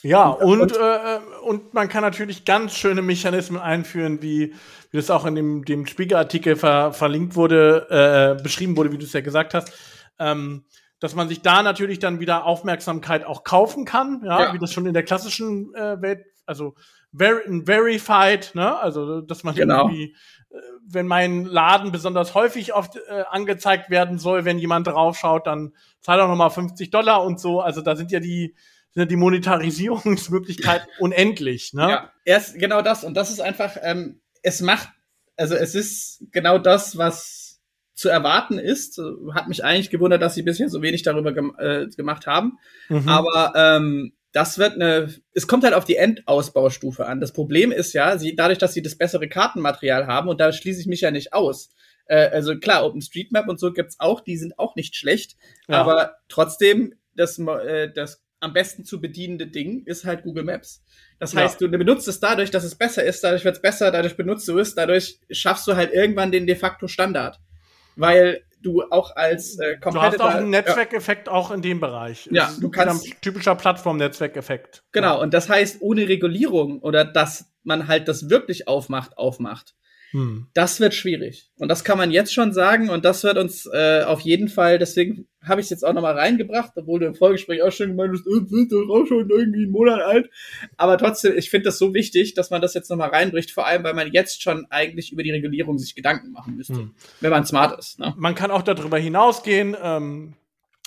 [0.04, 4.54] Ja, und, und, äh, und man kann natürlich ganz schöne Mechanismen einführen, wie,
[4.92, 9.06] wie das auch in dem, dem Spiegelartikel ver, verlinkt wurde, äh, beschrieben wurde, wie du
[9.06, 9.74] es ja gesagt hast.
[10.20, 10.66] Ähm,
[11.00, 14.54] dass man sich da natürlich dann wieder Aufmerksamkeit auch kaufen kann, ja, ja.
[14.54, 16.76] wie das schon in der klassischen äh, Welt, also
[17.16, 19.88] ver verified, ne, also dass man genau.
[19.88, 20.16] irgendwie,
[20.50, 20.58] äh,
[20.88, 26.18] wenn mein Laden besonders häufig oft äh, angezeigt werden soll, wenn jemand draufschaut, dann zahl
[26.18, 28.56] doch nochmal 50 Dollar und so, also da sind ja die
[28.92, 31.90] sind ja die Monetarisierungsmöglichkeiten unendlich, ne?
[31.90, 34.90] Ja, erst genau das und das ist einfach, ähm, es macht,
[35.36, 37.47] also es ist genau das, was
[37.98, 39.02] zu erwarten ist.
[39.34, 42.60] Hat mich eigentlich gewundert, dass sie bisher so wenig darüber gem äh, gemacht haben.
[42.90, 43.10] Mhm.
[43.10, 47.20] Aber ähm, das wird eine, es kommt halt auf die Endausbaustufe an.
[47.20, 50.80] Das Problem ist ja, sie, dadurch, dass sie das bessere Kartenmaterial haben, und da schließe
[50.80, 51.70] ich mich ja nicht aus.
[52.06, 55.36] Äh, also klar, OpenStreetMap und so gibt's auch, die sind auch nicht schlecht,
[55.68, 55.82] ja.
[55.82, 60.84] aber trotzdem, das, äh, das am besten zu bedienende Ding ist halt Google Maps.
[61.18, 61.68] Das heißt, ja.
[61.68, 64.76] du benutzt es dadurch, dass es besser ist, dadurch wird's besser, dadurch benutzt du es,
[64.76, 67.40] dadurch schaffst du halt irgendwann den de facto Standard
[67.98, 70.12] weil du auch als äh, Competitor...
[70.12, 71.34] Du hast auch einen Netzwerkeffekt ja.
[71.34, 72.28] auch in dem Bereich.
[72.32, 73.22] Ja, du kannst...
[73.22, 74.84] Typischer Plattform-Netzwerkeffekt.
[74.92, 75.22] Genau, ja.
[75.22, 79.76] und das heißt, ohne Regulierung oder dass man halt das wirklich aufmacht, aufmacht,
[80.18, 80.48] hm.
[80.56, 81.52] Das wird schwierig.
[81.60, 82.90] Und das kann man jetzt schon sagen.
[82.90, 86.18] Und das wird uns äh, auf jeden Fall, deswegen habe ich es jetzt auch nochmal
[86.18, 89.66] reingebracht, obwohl du im Vorgespräch auch schon gemeint hast, äh, sind doch auch schon irgendwie
[89.66, 90.32] einen Monat alt.
[90.76, 93.84] Aber trotzdem, ich finde das so wichtig, dass man das jetzt nochmal reinbricht, vor allem,
[93.84, 96.96] weil man jetzt schon eigentlich über die Regulierung sich Gedanken machen müsste, hm.
[97.22, 98.00] wenn man smart ist.
[98.00, 98.16] Ne?
[98.18, 99.78] Man kann auch darüber hinausgehen.
[99.80, 100.34] Ähm,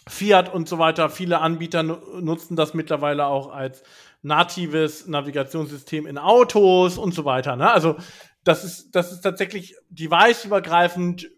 [0.09, 3.85] Fiat und so weiter, viele Anbieter nutzen das mittlerweile auch als
[4.23, 7.55] natives Navigationssystem in Autos und so weiter.
[7.57, 7.71] Ne?
[7.71, 7.97] Also
[8.44, 11.31] das ist, das ist tatsächlich device-übergreifend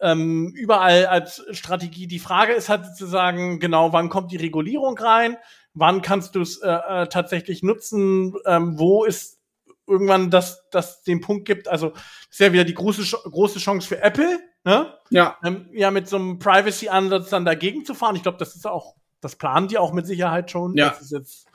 [0.00, 2.06] ähm, überall als Strategie.
[2.06, 5.36] Die Frage ist halt sozusagen, genau, wann kommt die Regulierung rein?
[5.74, 8.34] Wann kannst du es äh, äh, tatsächlich nutzen?
[8.46, 9.40] Ähm, wo ist
[9.86, 11.68] irgendwann das, das den Punkt gibt?
[11.68, 11.92] Also
[12.30, 14.94] ist ja wieder die große, große Chance für Apple, ne?
[15.10, 15.36] Ja.
[15.44, 18.16] Ähm, ja, mit so einem Privacy-Ansatz dann dagegen zu fahren.
[18.16, 20.76] Ich glaube, das ist auch, das planen die auch mit Sicherheit schon.
[20.76, 20.90] Ja.
[20.90, 21.46] Das ist jetzt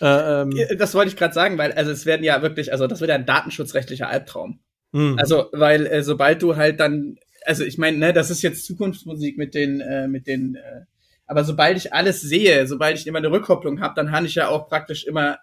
[0.00, 3.00] äh, ähm, das wollte ich gerade sagen, weil also es werden ja wirklich, also das
[3.00, 4.60] wird ja ein datenschutzrechtlicher Albtraum.
[4.92, 5.18] Hm.
[5.18, 9.38] Also weil äh, sobald du halt dann, also ich meine, ne, das ist jetzt Zukunftsmusik
[9.38, 10.82] mit den, äh, mit den, äh,
[11.26, 14.48] aber sobald ich alles sehe, sobald ich immer eine Rückkopplung habe, dann habe ich ja
[14.48, 15.38] auch praktisch immer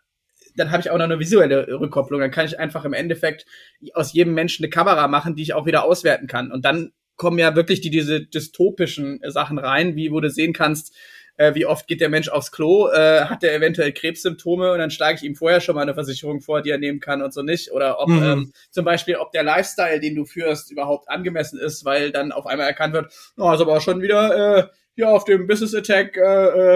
[0.58, 2.20] dann habe ich auch noch eine visuelle Rückkopplung.
[2.20, 3.46] Dann kann ich einfach im Endeffekt
[3.94, 6.52] aus jedem Menschen eine Kamera machen, die ich auch wieder auswerten kann.
[6.52, 10.96] Und dann kommen ja wirklich die, diese dystopischen Sachen rein, wie wo du sehen kannst,
[11.38, 14.92] äh, wie oft geht der Mensch aufs Klo, äh, hat er eventuell Krebssymptome und dann
[14.92, 17.44] schlage ich ihm vorher schon mal eine Versicherung vor, die er nehmen kann und so
[17.44, 17.72] nicht.
[17.72, 18.24] Oder ob mhm.
[18.24, 22.46] ähm, zum Beispiel, ob der Lifestyle, den du führst, überhaupt angemessen ist, weil dann auf
[22.46, 24.68] einmal erkannt wird, oh, ist aber auch schon wieder äh,
[24.98, 26.22] ja, auf dem Business Attack äh,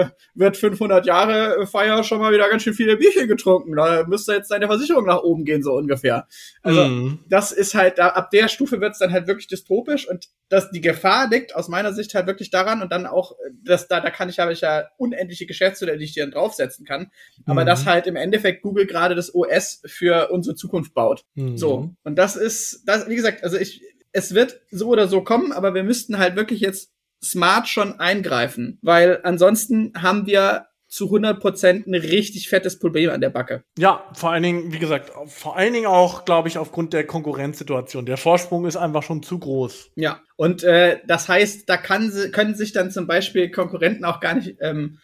[0.00, 3.74] äh, wird 500 Jahre Feier schon mal wieder ganz schön viele Bierchen getrunken.
[3.74, 6.28] Da müsste jetzt deine Versicherung nach oben gehen, so ungefähr.
[6.62, 7.24] Also mm.
[7.28, 10.80] das ist halt, da, ab der Stufe wird's dann halt wirklich dystopisch und dass die
[10.80, 14.28] Gefahr liegt aus meiner Sicht halt wirklich daran und dann auch, dass da, da kann
[14.28, 17.10] ich, habe ich ja unendliche Geschäftsmodelle, die ich dir dann draufsetzen kann.
[17.44, 17.66] Aber mm.
[17.66, 21.24] dass halt im Endeffekt Google gerade das OS für unsere Zukunft baut.
[21.34, 21.56] Mm.
[21.56, 21.90] So.
[22.04, 23.82] Und das ist, das, wie gesagt, also ich,
[24.12, 28.78] es wird so oder so kommen, aber wir müssten halt wirklich jetzt smart schon eingreifen,
[28.82, 33.64] weil ansonsten haben wir zu 100 Prozent ein richtig fettes Problem an der Backe.
[33.78, 38.04] Ja, vor allen Dingen, wie gesagt, vor allen Dingen auch, glaube ich, aufgrund der Konkurrenzsituation.
[38.04, 39.92] Der Vorsprung ist einfach schon zu groß.
[39.96, 44.34] Ja, und äh, das heißt, da kann, können sich dann zum Beispiel Konkurrenten auch gar
[44.34, 44.98] nicht ähm,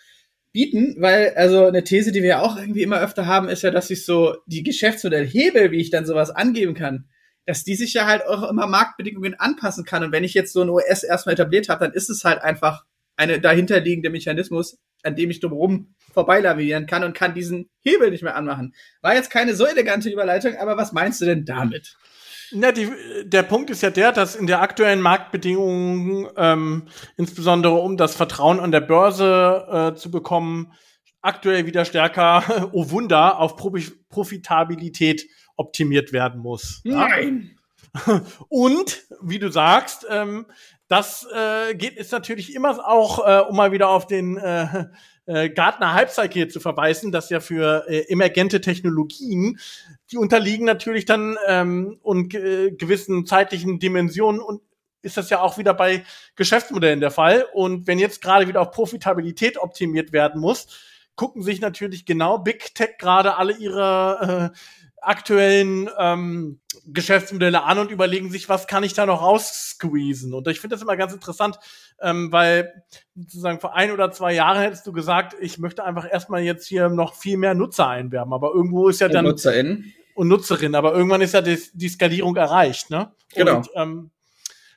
[0.52, 3.88] bieten, weil also eine These, die wir auch irgendwie immer öfter haben, ist ja, dass
[3.88, 7.08] sich so die Geschäftsmodellhebel, wie ich dann sowas angeben kann,
[7.48, 10.04] dass die sich ja halt auch immer Marktbedingungen anpassen kann.
[10.04, 12.84] Und wenn ich jetzt so ein OS erstmal etabliert habe, dann ist es halt einfach
[13.16, 18.36] eine dahinterliegende Mechanismus, an dem ich drumherum vorbeilavieren kann und kann diesen Hebel nicht mehr
[18.36, 18.74] anmachen.
[19.00, 21.96] War jetzt keine so elegante Überleitung, aber was meinst du denn damit?
[22.52, 22.90] Na, die,
[23.24, 28.60] der Punkt ist ja der, dass in der aktuellen Marktbedingungen, ähm, insbesondere um das Vertrauen
[28.60, 30.74] an der Börse äh, zu bekommen,
[31.22, 35.24] aktuell wieder stärker, oh Wunder, auf Profitabilität
[35.58, 36.80] optimiert werden muss.
[36.84, 37.58] Nein!
[38.48, 40.46] Und, wie du sagst, ähm,
[40.88, 44.86] das äh, geht ist natürlich immer auch, äh, um mal wieder auf den äh,
[45.26, 49.58] äh, Gartner Halbcycle zu verweisen, dass ja für äh, emergente Technologien,
[50.10, 54.62] die unterliegen natürlich dann ähm, und äh, gewissen zeitlichen Dimensionen und
[55.02, 57.46] ist das ja auch wieder bei Geschäftsmodellen der Fall.
[57.52, 60.66] Und wenn jetzt gerade wieder auf Profitabilität optimiert werden muss,
[61.14, 64.58] gucken sich natürlich genau Big Tech gerade alle ihre äh,
[65.02, 70.32] aktuellen ähm, Geschäftsmodelle an und überlegen sich, was kann ich da noch raussqueezen.
[70.34, 71.58] Und ich finde das immer ganz interessant,
[72.00, 72.84] ähm, weil
[73.14, 76.88] sozusagen vor ein oder zwei Jahren hättest du gesagt, ich möchte einfach erstmal jetzt hier
[76.88, 78.32] noch viel mehr Nutzer einwerben.
[78.32, 79.26] Aber irgendwo ist ja dann.
[79.26, 79.94] Und NutzerInnen.
[80.14, 83.12] Und Nutzerin, aber irgendwann ist ja die, die Skalierung erreicht, ne?
[83.34, 83.58] Genau.
[83.58, 84.10] Und, ähm,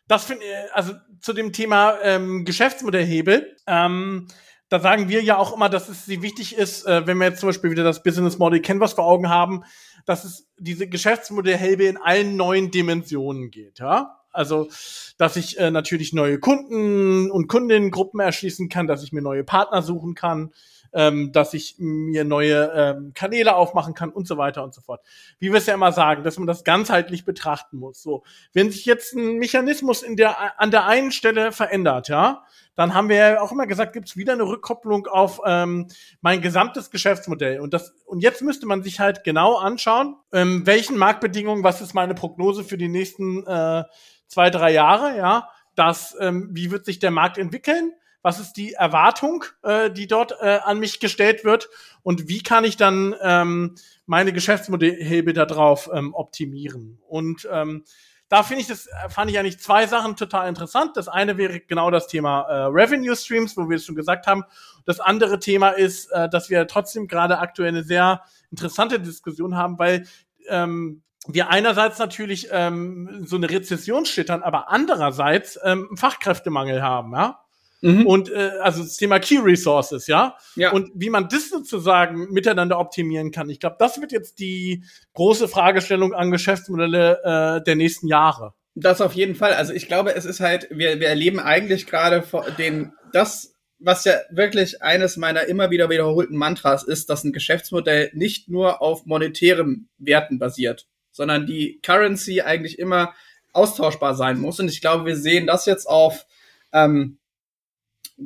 [0.08, 4.28] das finde ich, also zu dem Thema ähm, Geschäftsmodellhebel, ähm,
[4.72, 7.42] da sagen wir ja auch immer, dass es sie wichtig ist, äh, wenn wir jetzt
[7.42, 9.66] zum Beispiel wieder das Business Model Canvas vor Augen haben,
[10.06, 14.18] dass es diese Geschäftsmodellhelbe in allen neuen Dimensionen geht, ja.
[14.32, 14.70] Also,
[15.18, 19.82] dass ich äh, natürlich neue Kunden und Kundinnengruppen erschließen kann, dass ich mir neue Partner
[19.82, 20.54] suchen kann,
[20.94, 25.02] ähm, dass ich mir neue ähm, Kanäle aufmachen kann und so weiter und so fort.
[25.38, 28.02] Wie wir es ja immer sagen, dass man das ganzheitlich betrachten muss.
[28.02, 32.94] So, wenn sich jetzt ein Mechanismus in der an der einen Stelle verändert, ja, dann
[32.94, 35.88] haben wir ja auch immer gesagt, gibt es wieder eine Rückkopplung auf ähm,
[36.22, 37.60] mein gesamtes Geschäftsmodell.
[37.60, 41.94] Und das und jetzt müsste man sich halt genau anschauen, ähm, welchen Marktbedingungen, was ist
[41.94, 43.84] meine Prognose für die nächsten äh,
[44.28, 47.94] zwei, drei Jahre, ja, das, ähm, wie wird sich der Markt entwickeln?
[48.24, 51.70] Was ist die Erwartung, äh, die dort äh, an mich gestellt wird?
[52.04, 57.00] Und wie kann ich dann ähm, meine Geschäftsmodelle darauf ähm, optimieren?
[57.08, 57.84] Und ähm,
[58.32, 60.96] da finde ich das, äh, fand ich eigentlich zwei Sachen total interessant.
[60.96, 64.46] Das eine wäre genau das Thema äh, Revenue Streams, wo wir es schon gesagt haben.
[64.86, 69.78] Das andere Thema ist, äh, dass wir trotzdem gerade aktuell eine sehr interessante Diskussion haben,
[69.78, 70.08] weil
[70.48, 77.42] ähm, wir einerseits natürlich ähm, so eine Rezession schlittern, aber andererseits ähm, Fachkräftemangel haben, ja.
[77.82, 78.06] Mhm.
[78.06, 80.38] Und äh, also das Thema Key Resources, ja?
[80.56, 80.72] ja.
[80.72, 83.50] Und wie man das sozusagen miteinander optimieren kann.
[83.50, 88.54] Ich glaube, das wird jetzt die große Fragestellung an Geschäftsmodelle äh, der nächsten Jahre.
[88.76, 89.54] Das auf jeden Fall.
[89.54, 92.24] Also ich glaube, es ist halt, wir, wir erleben eigentlich gerade
[92.58, 98.12] den, das, was ja wirklich eines meiner immer wieder wiederholten Mantras ist, dass ein Geschäftsmodell
[98.14, 103.14] nicht nur auf monetären Werten basiert, sondern die Currency eigentlich immer
[103.54, 104.60] austauschbar sein muss.
[104.60, 106.26] Und ich glaube, wir sehen das jetzt auf
[106.72, 107.18] ähm,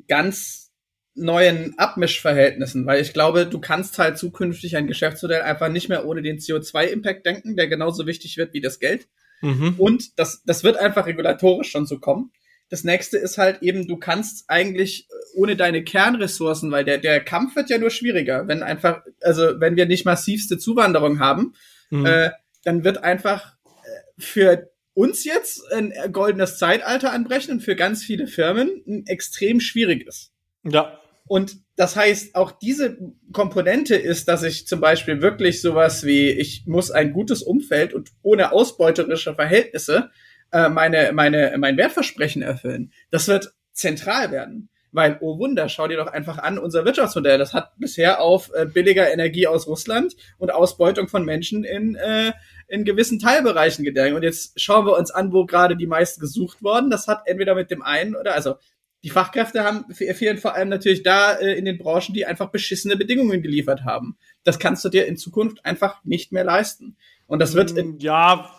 [0.08, 0.66] ganz
[1.16, 6.22] neuen Abmischverhältnissen, weil ich glaube, du kannst halt zukünftig ein Geschäftsmodell einfach nicht mehr ohne
[6.22, 9.08] den CO2-Impact denken, der genauso wichtig wird wie das Geld.
[9.42, 9.76] Mhm.
[9.78, 12.32] Und das, das wird einfach regulatorisch schon so kommen.
[12.70, 17.56] Das nächste ist halt eben, du kannst eigentlich ohne deine Kernressourcen, weil der, der Kampf
[17.56, 21.54] wird ja nur schwieriger, wenn einfach, also wenn wir nicht massivste Zuwanderung haben,
[21.92, 22.06] mhm.
[22.06, 22.32] äh,
[22.64, 28.26] dann wird einfach äh, für uns jetzt ein goldenes Zeitalter anbrechen und für ganz viele
[28.26, 30.32] Firmen ein extrem schwieriges.
[30.64, 31.00] Ja.
[31.28, 32.98] Und das heißt, auch diese
[33.32, 38.12] Komponente ist, dass ich zum Beispiel wirklich sowas wie, ich muss ein gutes Umfeld und
[38.22, 40.12] ohne ausbeuterische Verhältnisse
[40.52, 42.92] äh, meine, meine, mein Wertversprechen erfüllen.
[43.12, 44.70] Das wird zentral werden.
[44.96, 48.66] Weil, oh Wunder, schau dir doch einfach an, unser Wirtschaftsmodell, das hat bisher auf äh,
[48.66, 52.32] billiger Energie aus Russland und Ausbeutung von Menschen in, äh,
[52.70, 54.16] in gewissen Teilbereichen gedenkt.
[54.16, 56.90] Und jetzt schauen wir uns an, wo gerade die meisten gesucht worden.
[56.90, 58.56] Das hat entweder mit dem einen oder, also
[59.04, 62.96] die Fachkräfte haben fehlen vor allem natürlich da äh, in den Branchen, die einfach beschissene
[62.96, 64.18] Bedingungen geliefert haben.
[64.44, 66.96] Das kannst du dir in Zukunft einfach nicht mehr leisten.
[67.28, 67.74] Und das wird.
[67.74, 68.50] Mm, ja,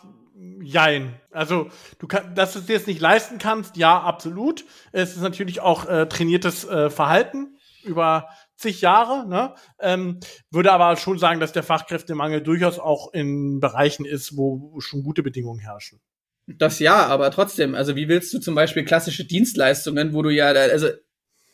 [0.62, 1.14] Jein.
[1.30, 4.64] Also, du kann, dass du es dir jetzt nicht leisten kannst, ja, absolut.
[4.92, 9.26] Es ist natürlich auch äh, trainiertes äh, Verhalten über zig Jahre.
[9.26, 9.54] Ne?
[9.80, 10.20] Ähm,
[10.50, 15.22] würde aber schon sagen, dass der Fachkräftemangel durchaus auch in Bereichen ist, wo schon gute
[15.22, 16.00] Bedingungen herrschen.
[16.46, 20.46] Das ja, aber trotzdem, also wie willst du zum Beispiel klassische Dienstleistungen, wo du ja,
[20.46, 20.88] also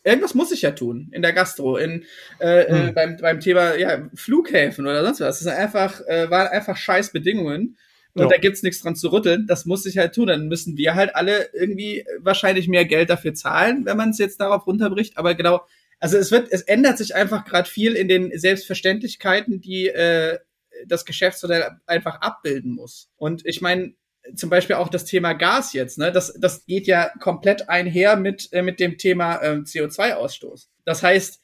[0.05, 2.05] irgendwas muss ich ja tun in der Gastro, in
[2.40, 2.95] äh, äh hm.
[2.95, 5.38] beim, beim Thema ja, Flughäfen oder sonst was.
[5.38, 7.79] Das ist einfach, äh, waren einfach scheiß Bedingungen
[8.14, 8.29] und ja.
[8.29, 9.46] da gibt's nichts dran zu rütteln.
[9.46, 10.27] Das muss ich halt tun.
[10.27, 14.38] Dann müssen wir halt alle irgendwie wahrscheinlich mehr Geld dafür zahlen, wenn man es jetzt
[14.40, 15.16] darauf runterbricht.
[15.16, 15.62] Aber genau,
[15.98, 20.38] also es wird, es ändert sich einfach gerade viel in den Selbstverständlichkeiten, die äh,
[20.87, 23.09] das Geschäftsmodell einfach abbilden muss.
[23.16, 23.94] Und ich meine,
[24.35, 26.12] zum Beispiel auch das Thema Gas jetzt, ne?
[26.12, 30.68] Das, das geht ja komplett einher mit, äh, mit dem Thema äh, CO2-Ausstoß.
[30.85, 31.40] Das heißt,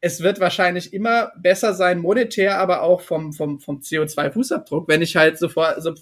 [0.00, 5.16] es wird wahrscheinlich immer besser sein, monetär, aber auch vom, vom, vom CO2-Fußabdruck, wenn ich
[5.16, 5.94] halt sofort so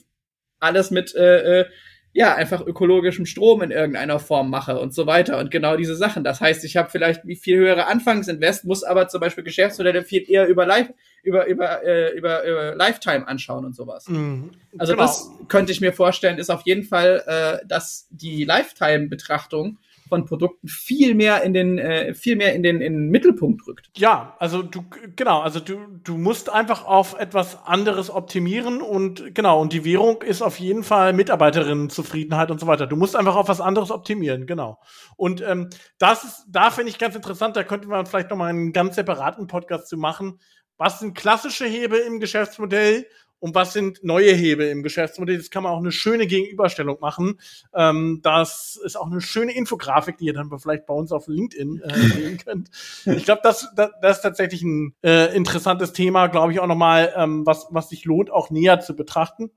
[0.61, 1.67] alles mit äh, äh,
[2.13, 6.25] ja einfach ökologischem Strom in irgendeiner Form mache und so weiter und genau diese Sachen.
[6.25, 10.29] Das heißt, ich habe vielleicht wie viel höhere Anfangsinvest, muss aber zum Beispiel Geschäftsmodelle viel
[10.29, 10.91] eher über Live
[11.23, 14.09] über über äh, über, über Lifetime anschauen und sowas.
[14.09, 15.05] Mhm, also genau.
[15.05, 20.69] das könnte ich mir vorstellen, ist auf jeden Fall, äh, dass die Lifetime-Betrachtung von Produkten
[20.69, 23.91] viel mehr in den, äh, viel mehr in den, in den Mittelpunkt rückt.
[23.97, 24.85] Ja, also du,
[25.17, 30.23] genau, also du, du musst einfach auf etwas anderes optimieren und genau, und die Währung
[30.23, 32.87] ist auf jeden Fall Mitarbeiterinnenzufriedenheit und so weiter.
[32.87, 34.81] Du musst einfach auf was anderes optimieren, genau.
[35.17, 38.73] Und ähm, das ist, da finde ich ganz interessant, da könnte man vielleicht nochmal einen
[38.73, 40.41] ganz separaten Podcast zu machen.
[40.77, 43.07] Was sind klassische Hebel im Geschäftsmodell
[43.41, 45.37] und was sind neue Hebel im Geschäftsmodell.
[45.37, 47.39] Das kann man auch eine schöne Gegenüberstellung machen.
[47.75, 51.81] Ähm, das ist auch eine schöne Infografik, die ihr dann vielleicht bei uns auf LinkedIn
[51.83, 52.71] äh, sehen könnt.
[53.07, 57.13] Ich glaube, das, das, das ist tatsächlich ein äh, interessantes Thema, glaube ich auch nochmal,
[57.17, 59.51] ähm, was, was sich lohnt, auch näher zu betrachten.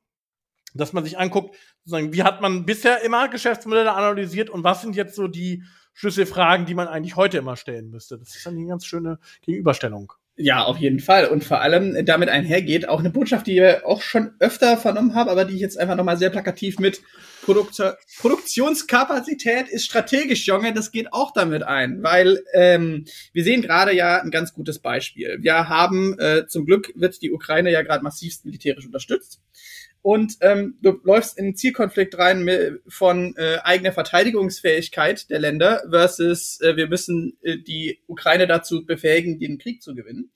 [0.73, 4.95] Dass man sich anguckt, sozusagen, wie hat man bisher immer Geschäftsmodelle analysiert und was sind
[4.95, 5.63] jetzt so die
[5.93, 8.17] Schlüsselfragen, die man eigentlich heute immer stellen müsste.
[8.17, 10.13] Das ist dann eine ganz schöne Gegenüberstellung.
[10.37, 11.27] Ja, auf jeden Fall.
[11.27, 15.29] Und vor allem damit einhergeht auch eine Botschaft, die ich auch schon öfter vernommen habe,
[15.29, 17.01] aber die ich jetzt einfach nochmal sehr plakativ mit
[17.43, 17.81] Produkt
[18.19, 22.01] Produktionskapazität ist strategisch, Junge, das geht auch damit ein.
[22.01, 25.37] Weil ähm, wir sehen gerade ja ein ganz gutes Beispiel.
[25.41, 29.41] Wir haben, äh, zum Glück wird die Ukraine ja gerade massivst militärisch unterstützt
[30.01, 36.59] und ähm, du läufst in einen Zielkonflikt rein von äh, eigener Verteidigungsfähigkeit der Länder versus
[36.61, 40.31] äh, wir müssen äh, die Ukraine dazu befähigen, den Krieg zu gewinnen.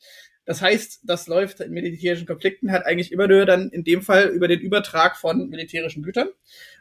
[0.45, 4.27] Das heißt, das läuft in militärischen Konflikten halt eigentlich immer nur dann in dem Fall
[4.27, 6.29] über den Übertrag von militärischen Gütern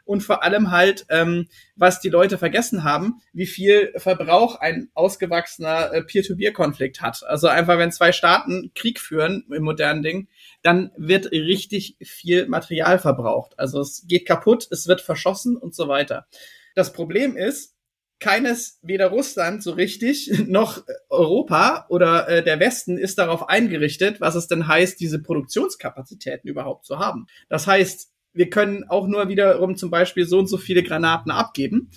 [0.05, 5.91] und vor allem halt, ähm, was die Leute vergessen haben, wie viel Verbrauch ein ausgewachsener
[5.91, 7.23] äh, Peer-to-Peer-Konflikt hat.
[7.25, 10.27] Also einfach, wenn zwei Staaten Krieg führen im modernen Ding,
[10.61, 13.57] dann wird richtig viel Material verbraucht.
[13.57, 16.27] Also es geht kaputt, es wird verschossen und so weiter.
[16.75, 17.74] Das Problem ist,
[18.19, 24.35] keines, weder Russland so richtig, noch Europa oder äh, der Westen ist darauf eingerichtet, was
[24.35, 27.27] es denn heißt, diese Produktionskapazitäten überhaupt zu haben.
[27.49, 31.89] Das heißt, wir können auch nur wiederum zum Beispiel so und so viele Granaten abgeben.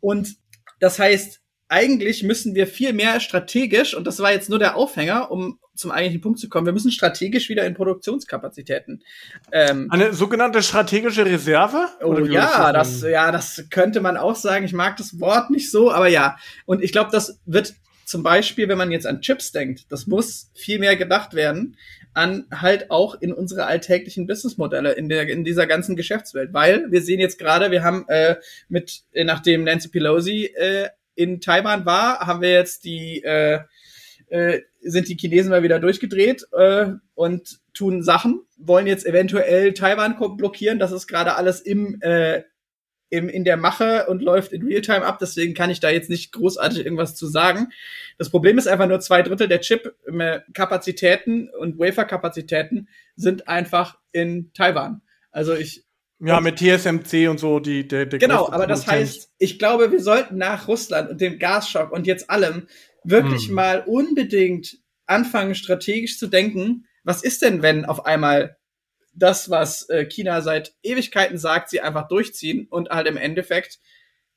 [0.00, 0.36] Und
[0.80, 5.30] das heißt, eigentlich müssen wir viel mehr strategisch, und das war jetzt nur der Aufhänger,
[5.30, 9.02] um zum eigentlichen Punkt zu kommen, wir müssen strategisch wieder in Produktionskapazitäten.
[9.52, 11.88] Ähm, Eine sogenannte strategische Reserve?
[12.02, 14.64] Oh ja, das, das, ja, das könnte man auch sagen.
[14.64, 16.36] Ich mag das Wort nicht so, aber ja.
[16.66, 20.50] Und ich glaube, das wird zum Beispiel, wenn man jetzt an Chips denkt, das muss
[20.54, 21.76] viel mehr gedacht werden
[22.14, 27.02] an halt auch in unsere alltäglichen Businessmodelle in der in dieser ganzen Geschäftswelt, weil wir
[27.02, 28.36] sehen jetzt gerade, wir haben äh,
[28.68, 33.60] mit nachdem Nancy Pelosi äh, in Taiwan war, haben wir jetzt die äh,
[34.34, 40.16] äh, sind die Chinesen mal wieder durchgedreht äh, und tun Sachen, wollen jetzt eventuell Taiwan
[40.36, 40.80] blockieren.
[40.80, 42.42] Das ist gerade alles im, äh,
[43.10, 45.18] im, in der Mache und läuft in Realtime ab.
[45.20, 47.68] Deswegen kann ich da jetzt nicht großartig irgendwas zu sagen.
[48.18, 55.02] Das Problem ist einfach nur zwei Drittel der Chip-Kapazitäten und Wafer-Kapazitäten sind einfach in Taiwan.
[55.30, 55.84] Also ich
[56.20, 60.00] ja, mit TSMC und so, die, der, der Genau, aber das heißt, ich glaube, wir
[60.00, 62.66] sollten nach Russland und dem Gasschock und jetzt allem
[63.04, 63.54] wirklich hm.
[63.54, 68.56] mal unbedingt anfangen, strategisch zu denken, was ist denn, wenn auf einmal
[69.12, 73.78] das, was äh, China seit Ewigkeiten sagt, sie einfach durchziehen und halt im Endeffekt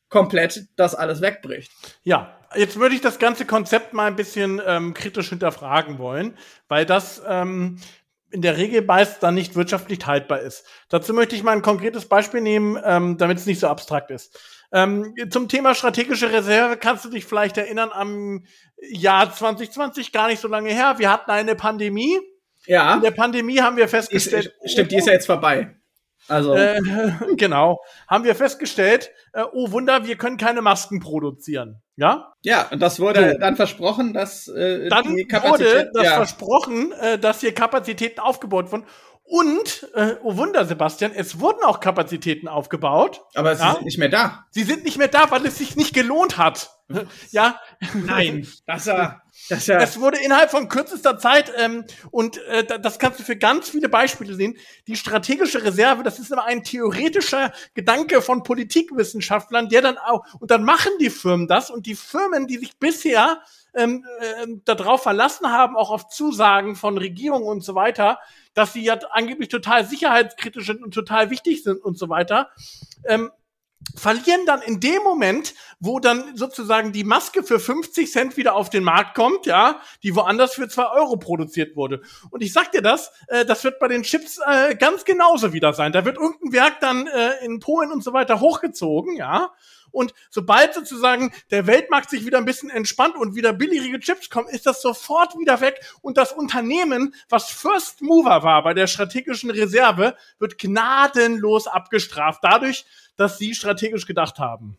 [0.10, 1.72] komplett das alles wegbricht.
[2.04, 6.38] Ja, jetzt würde ich das ganze Konzept mal ein bisschen ähm, kritisch hinterfragen wollen,
[6.68, 7.80] weil das ähm,
[8.30, 10.66] in der Regel meist dann nicht wirtschaftlich haltbar ist.
[10.90, 14.40] Dazu möchte ich mal ein konkretes Beispiel nehmen, ähm, damit es nicht so abstrakt ist.
[14.72, 18.44] Ähm, zum Thema strategische Reserve kannst du dich vielleicht erinnern am
[18.90, 20.96] Jahr 2020, gar nicht so lange her.
[20.98, 22.20] Wir hatten eine Pandemie.
[22.66, 22.96] Ja.
[22.96, 24.54] In der Pandemie haben wir festgestellt.
[24.62, 25.76] Ist, stimmt, die ist ja jetzt vorbei.
[26.28, 26.54] Also.
[26.54, 26.82] Äh,
[27.38, 27.80] genau.
[28.08, 31.82] Haben wir festgestellt, äh, oh Wunder, wir können keine Masken produzieren.
[31.96, 32.34] Ja?
[32.44, 33.40] Ja, und das wurde so.
[33.40, 36.16] dann versprochen, dass äh, dann wurde das ja.
[36.16, 38.86] versprochen, äh, dass hier Kapazitäten aufgebaut wurden.
[39.30, 43.26] Und, äh, oh Wunder, Sebastian, es wurden auch Kapazitäten aufgebaut.
[43.36, 43.74] Aber sie ja?
[43.74, 44.46] sind nicht mehr da.
[44.52, 46.72] Sie sind nicht mehr da, weil es sich nicht gelohnt hat.
[47.32, 47.60] ja.
[47.94, 49.24] Nein, das war.
[49.50, 49.80] Das ja.
[49.80, 53.90] Es wurde innerhalb von kürzester Zeit, ähm, und äh, das kannst du für ganz viele
[53.90, 54.58] Beispiele sehen,
[54.88, 60.52] die strategische Reserve, das ist immer ein theoretischer Gedanke von Politikwissenschaftlern, der dann auch, und
[60.52, 63.42] dann machen die Firmen das, und die Firmen, die sich bisher
[63.78, 68.20] ähm, äh, darauf verlassen haben, auch auf Zusagen von Regierungen und so weiter,
[68.54, 72.50] dass sie ja angeblich total sicherheitskritisch sind und total wichtig sind und so weiter,
[73.06, 73.32] ähm,
[73.96, 78.70] verlieren dann in dem Moment, wo dann sozusagen die Maske für 50 Cent wieder auf
[78.70, 82.02] den Markt kommt, ja, die woanders für 2 Euro produziert wurde.
[82.32, 85.74] Und ich sag dir das, äh, das wird bei den Chips äh, ganz genauso wieder
[85.74, 85.92] sein.
[85.92, 89.52] Da wird irgendein Werk dann äh, in Polen und so weiter hochgezogen, ja,
[89.92, 94.48] und sobald sozusagen der Weltmarkt sich wieder ein bisschen entspannt und wieder billigere Chips kommen,
[94.50, 95.80] ist das sofort wieder weg.
[96.02, 102.40] Und das Unternehmen, was First Mover war bei der strategischen Reserve, wird gnadenlos abgestraft.
[102.44, 102.86] Dadurch,
[103.16, 104.78] dass sie strategisch gedacht haben.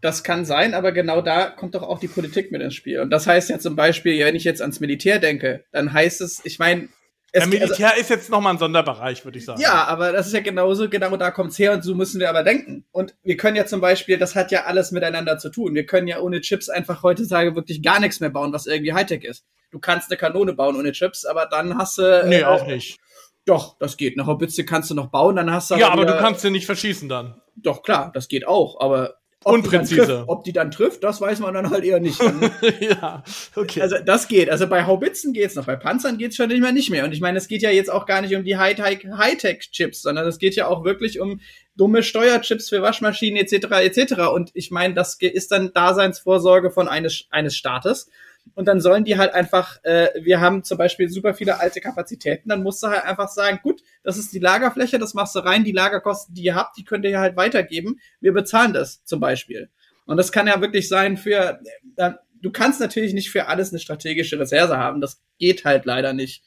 [0.00, 3.00] Das kann sein, aber genau da kommt doch auch die Politik mit ins Spiel.
[3.00, 6.40] Und das heißt ja zum Beispiel, wenn ich jetzt ans Militär denke, dann heißt es,
[6.44, 6.88] ich meine,
[7.34, 9.60] der Militär also, ist jetzt nochmal ein Sonderbereich, würde ich sagen.
[9.60, 12.42] Ja, aber das ist ja genauso, genau da kommt's her und so müssen wir aber
[12.42, 12.84] denken.
[12.90, 15.74] Und wir können ja zum Beispiel, das hat ja alles miteinander zu tun.
[15.74, 19.24] Wir können ja ohne Chips einfach heutzutage wirklich gar nichts mehr bauen, was irgendwie Hightech
[19.24, 19.44] ist.
[19.70, 22.24] Du kannst eine Kanone bauen ohne Chips, aber dann hast du.
[22.26, 22.98] Nee, äh, auch nicht.
[23.44, 24.18] Doch, das geht.
[24.18, 25.76] Eine Haubitze kannst du noch bauen, dann hast du.
[25.76, 27.40] Ja, aber, aber du kannst sie nicht verschießen dann.
[27.56, 29.94] Doch, klar, das geht auch, aber ob Unpräzise.
[29.94, 32.20] Die trifft, ob die dann trifft, das weiß man dann halt eher nicht.
[32.80, 33.24] ja,
[33.56, 33.80] okay.
[33.80, 34.50] Also das geht.
[34.50, 37.04] Also bei Haubitzen geht's noch, bei Panzern geht's schon nicht mehr nicht mehr.
[37.04, 40.38] Und ich meine, es geht ja jetzt auch gar nicht um die Hightech-Chips, sondern es
[40.38, 41.40] geht ja auch wirklich um
[41.74, 43.66] dumme Steuerchips für Waschmaschinen etc.
[43.80, 44.14] etc.
[44.34, 48.10] Und ich meine, das ist dann Daseinsvorsorge von eines eines Staates
[48.54, 52.48] und dann sollen die halt einfach, äh, wir haben zum Beispiel super viele alte Kapazitäten,
[52.48, 55.64] dann musst du halt einfach sagen, gut, das ist die Lagerfläche, das machst du rein,
[55.64, 59.70] die Lagerkosten, die ihr habt, die könnt ihr halt weitergeben, wir bezahlen das zum Beispiel.
[60.06, 61.60] Und das kann ja wirklich sein für,
[61.96, 62.12] äh,
[62.42, 66.42] du kannst natürlich nicht für alles eine strategische Reserve haben, das geht halt leider nicht.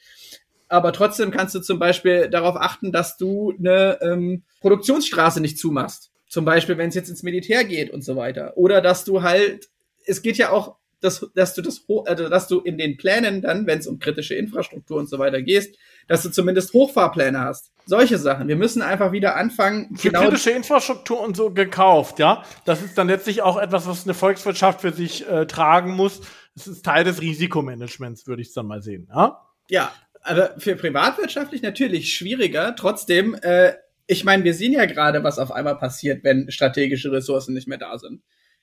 [0.68, 6.12] Aber trotzdem kannst du zum Beispiel darauf achten, dass du eine ähm, Produktionsstraße nicht zumachst.
[6.28, 8.58] Zum Beispiel, wenn es jetzt ins Militär geht und so weiter.
[8.58, 9.70] Oder dass du halt,
[10.06, 13.68] es geht ja auch dass, dass du das, also dass du in den Plänen dann,
[13.68, 15.76] wenn es um kritische Infrastruktur und so weiter gehst,
[16.08, 17.72] dass du zumindest Hochfahrpläne hast.
[17.86, 18.48] Solche Sachen.
[18.48, 19.96] Wir müssen einfach wieder anfangen.
[19.96, 22.44] Für genau kritische Infrastruktur und so gekauft, ja.
[22.66, 26.22] Das ist dann letztlich auch etwas, was eine Volkswirtschaft für sich äh, tragen muss.
[26.56, 29.42] Das ist Teil des Risikomanagements, würde ich dann mal sehen, ja.
[29.70, 29.92] Ja,
[30.22, 32.76] aber für privatwirtschaftlich natürlich schwieriger.
[32.76, 33.74] Trotzdem, äh,
[34.08, 37.78] ich meine, wir sehen ja gerade, was auf einmal passiert, wenn strategische Ressourcen nicht mehr
[37.78, 38.22] da sind.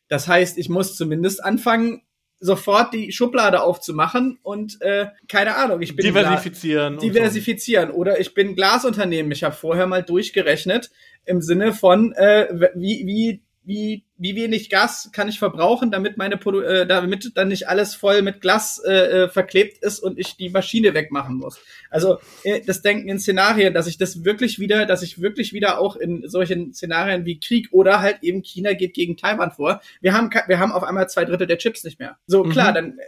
[0.09, 2.03] Das heißt, ich muss zumindest anfangen,
[2.41, 6.95] sofort die Schublade aufzumachen und äh, keine Ahnung, ich bin diversifizieren.
[6.95, 9.31] Gla diversifizieren oder ich bin Glasunternehmen.
[9.31, 10.91] Ich habe vorher mal durchgerechnet
[11.27, 16.37] im Sinne von äh, wie wie wie, wie wenig Gas kann ich verbrauchen, damit meine
[16.37, 20.37] Produ äh, damit dann nicht alles voll mit Glas äh, äh, verklebt ist und ich
[20.37, 21.59] die Maschine wegmachen muss.
[21.89, 25.81] Also äh, das Denken in Szenarien, dass ich das wirklich wieder, dass ich wirklich wieder
[25.81, 29.81] auch in solchen Szenarien wie Krieg oder halt eben China geht gegen Taiwan vor.
[30.03, 32.19] Wir haben wir haben auf einmal zwei Drittel der Chips nicht mehr.
[32.27, 32.75] So klar, mhm.
[32.75, 32.99] dann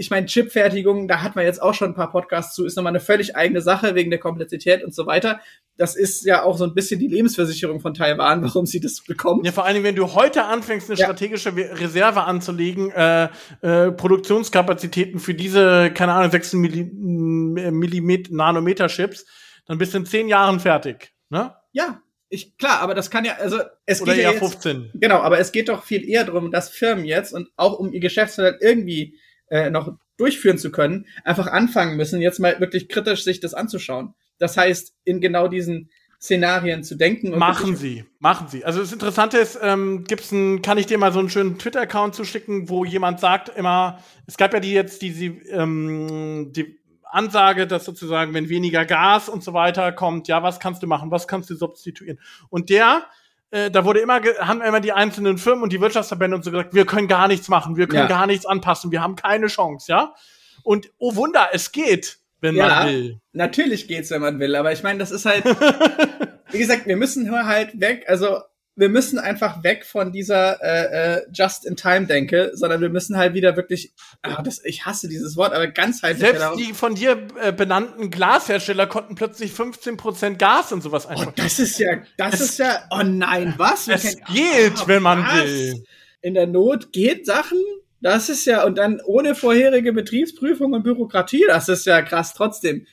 [0.00, 2.92] ich meine, Chipfertigung, da hat man jetzt auch schon ein paar Podcasts zu, ist nochmal
[2.92, 5.40] eine völlig eigene Sache wegen der Komplexität und so weiter.
[5.80, 9.46] Das ist ja auch so ein bisschen die Lebensversicherung von Taiwan, warum sie das bekommen.
[9.46, 11.06] Ja, vor allen Dingen, wenn du heute anfängst, eine ja.
[11.06, 13.30] strategische Reserve anzulegen, äh,
[13.62, 19.24] äh, Produktionskapazitäten für diese, keine Ahnung, 16 Millimeter Nanometer Chips,
[19.64, 21.54] dann bist du in zehn Jahren fertig, ne?
[21.72, 24.90] Ja, ich, klar, aber das kann ja, also es Oder geht eher ja jetzt, 15.
[24.96, 28.00] Genau, aber es geht doch viel eher darum, dass Firmen jetzt und auch um ihr
[28.00, 29.18] Geschäftsmodell irgendwie
[29.48, 34.14] äh, noch durchführen zu können, einfach anfangen müssen, jetzt mal wirklich kritisch sich das anzuschauen.
[34.40, 35.88] Das heißt, in genau diesen
[36.20, 37.38] Szenarien zu denken.
[37.38, 38.64] machen Sie, machen Sie.
[38.64, 42.14] Also das Interessante ist, ähm, gibt's ein, kann ich dir mal so einen schönen Twitter-Account
[42.14, 47.84] zuschicken, wo jemand sagt immer, es gab ja die jetzt diese ähm, die Ansage, dass
[47.84, 51.48] sozusagen, wenn weniger Gas und so weiter kommt, ja, was kannst du machen, was kannst
[51.50, 52.18] du substituieren?
[52.50, 53.06] Und der
[53.50, 56.74] äh, da wurde immer, haben immer die einzelnen Firmen und die Wirtschaftsverbände und so gesagt,
[56.74, 58.06] wir können gar nichts machen, wir können ja.
[58.08, 60.14] gar nichts anpassen, wir haben keine Chance, ja.
[60.62, 63.20] Und oh Wunder, es geht, wenn ja, man will.
[63.32, 65.44] Natürlich geht's, wenn man will, aber ich meine, das ist halt,
[66.50, 68.40] wie gesagt, wir müssen nur halt weg, also
[68.76, 73.92] wir müssen einfach weg von dieser äh, äh, Just-in-Time-Denke, sondern wir müssen halt wieder wirklich,
[74.22, 76.20] ah, das, ich hasse dieses Wort, aber ganzheitlich.
[76.20, 81.26] Selbst die von dir äh, benannten Glashersteller konnten plötzlich 15% Gas und sowas einfach.
[81.28, 83.86] Oh, das ist ja, das es, ist ja, oh nein, was?
[83.86, 85.44] Wir es kennen, geht, oh, wenn man was?
[85.44, 85.84] will.
[86.22, 87.58] In der Not geht Sachen,
[88.00, 92.86] das ist ja, und dann ohne vorherige Betriebsprüfung und Bürokratie, das ist ja krass trotzdem.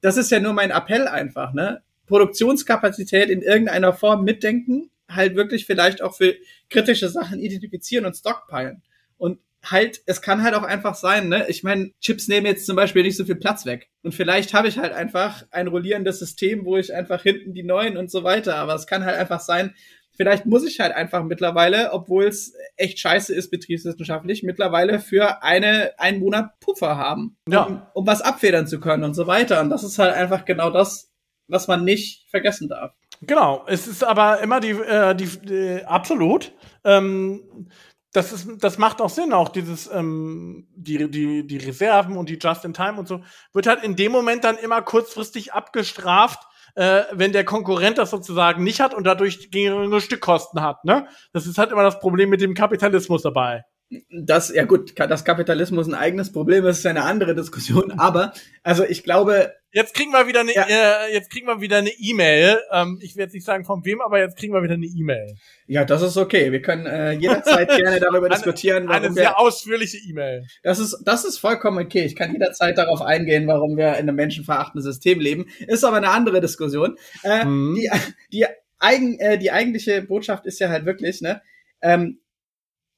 [0.00, 1.82] Das ist ja nur mein Appell einfach, ne?
[2.06, 6.34] Produktionskapazität in irgendeiner Form mitdenken halt wirklich vielleicht auch für
[6.70, 8.82] kritische Sachen identifizieren und stockpilen.
[9.16, 11.46] Und halt, es kann halt auch einfach sein, ne?
[11.48, 13.88] Ich meine, Chips nehmen jetzt zum Beispiel nicht so viel Platz weg.
[14.02, 17.96] Und vielleicht habe ich halt einfach ein rollierendes System, wo ich einfach hinten die neuen
[17.96, 18.56] und so weiter.
[18.56, 19.74] Aber es kann halt einfach sein,
[20.16, 25.92] vielleicht muss ich halt einfach mittlerweile, obwohl es echt scheiße ist, betriebswissenschaftlich, mittlerweile für eine,
[25.98, 27.36] einen Monat Puffer haben.
[27.48, 27.90] Ja.
[27.94, 29.60] Um, was abfedern zu können und so weiter.
[29.60, 31.10] Und das ist halt einfach genau das,
[31.48, 32.92] was man nicht vergessen darf.
[33.22, 36.52] Genau, es ist aber immer die, äh, die, die absolut.
[36.84, 37.68] Ähm,
[38.12, 42.38] das ist, das macht auch Sinn, auch dieses, ähm, die, die, die Reserven und die
[42.38, 47.44] Just-in-Time und so, wird halt in dem Moment dann immer kurzfristig abgestraft, äh, wenn der
[47.44, 51.06] Konkurrent das sozusagen nicht hat und dadurch geringere Stückkosten hat, ne?
[51.32, 53.64] Das ist halt immer das Problem mit dem Kapitalismus dabei
[54.10, 57.92] das, ja gut, dass Kapitalismus ein eigenes Problem ist, ist eine andere Diskussion.
[57.98, 58.32] Aber,
[58.62, 59.52] also ich glaube.
[59.72, 60.66] Jetzt kriegen wir wieder eine, ja.
[60.68, 62.60] äh, jetzt kriegen wir wieder eine E-Mail.
[62.70, 65.34] Ähm, ich werde jetzt nicht sagen von wem, aber jetzt kriegen wir wieder eine E-Mail.
[65.66, 66.52] Ja, das ist okay.
[66.52, 68.88] Wir können äh, jederzeit gerne darüber eine, diskutieren.
[68.88, 70.46] Warum eine sehr wir, ausführliche E-Mail.
[70.62, 72.04] Das ist, das ist vollkommen okay.
[72.04, 75.46] Ich kann jederzeit darauf eingehen, warum wir in einem menschenverachtenden System leben.
[75.66, 76.96] Ist aber eine andere Diskussion.
[77.24, 77.74] Äh, mhm.
[77.74, 77.90] Die,
[78.32, 78.46] die,
[78.78, 81.42] eigen, äh, die eigentliche Botschaft ist ja halt wirklich, ne?
[81.82, 82.20] Ähm,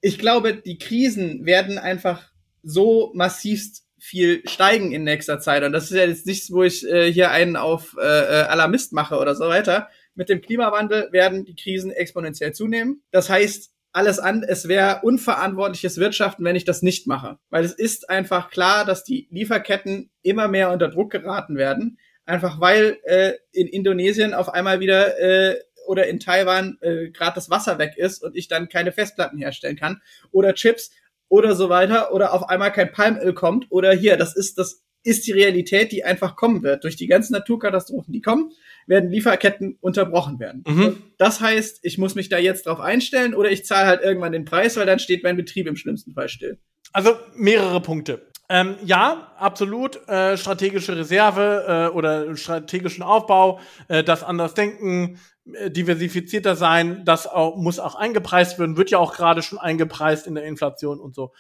[0.07, 2.31] ich glaube, die Krisen werden einfach
[2.63, 5.65] so massivst viel steigen in nächster Zeit.
[5.65, 8.93] Und das ist ja jetzt nichts, wo ich äh, hier einen auf äh, äh, Alarmist
[8.93, 9.89] mache oder so weiter.
[10.15, 13.03] Mit dem Klimawandel werden die Krisen exponentiell zunehmen.
[13.11, 17.39] Das heißt, alles an, es wäre unverantwortliches Wirtschaften, wenn ich das nicht mache.
[17.51, 21.99] Weil es ist einfach klar, dass die Lieferketten immer mehr unter Druck geraten werden.
[22.27, 27.51] Einfach weil äh, in Indonesien auf einmal wieder äh, oder in Taiwan äh, gerade das
[27.51, 30.91] Wasser weg ist und ich dann keine Festplatten herstellen kann oder Chips
[31.29, 35.27] oder so weiter oder auf einmal kein Palmöl kommt oder hier, das ist das ist
[35.29, 36.83] die Realität, die einfach kommen wird.
[36.83, 38.51] Durch die ganzen Naturkatastrophen, die kommen,
[38.89, 40.65] werden Lieferketten unterbrochen werden.
[40.67, 41.03] Mhm.
[41.17, 44.45] Das heißt, ich muss mich da jetzt drauf einstellen oder ich zahle halt irgendwann den
[44.45, 46.59] Preis, weil dann steht mein Betrieb im schlimmsten Fall still.
[46.93, 48.27] Also mehrere Punkte.
[48.49, 50.09] Ähm, ja, absolut.
[50.09, 55.19] Äh, strategische Reserve äh, oder strategischen Aufbau, äh, das anders denken,
[55.53, 60.27] äh, diversifizierter sein, das auch, muss auch eingepreist werden, wird ja auch gerade schon eingepreist
[60.27, 61.33] in der Inflation und so.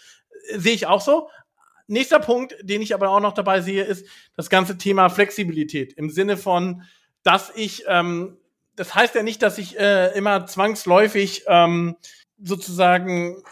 [0.48, 1.28] Äh, sehe ich auch so.
[1.88, 6.10] Nächster Punkt, den ich aber auch noch dabei sehe, ist das ganze Thema Flexibilität im
[6.10, 6.82] Sinne von,
[7.22, 8.38] dass ich, ähm,
[8.74, 11.96] das heißt ja nicht, dass ich äh, immer zwangsläufig ähm,
[12.42, 13.42] sozusagen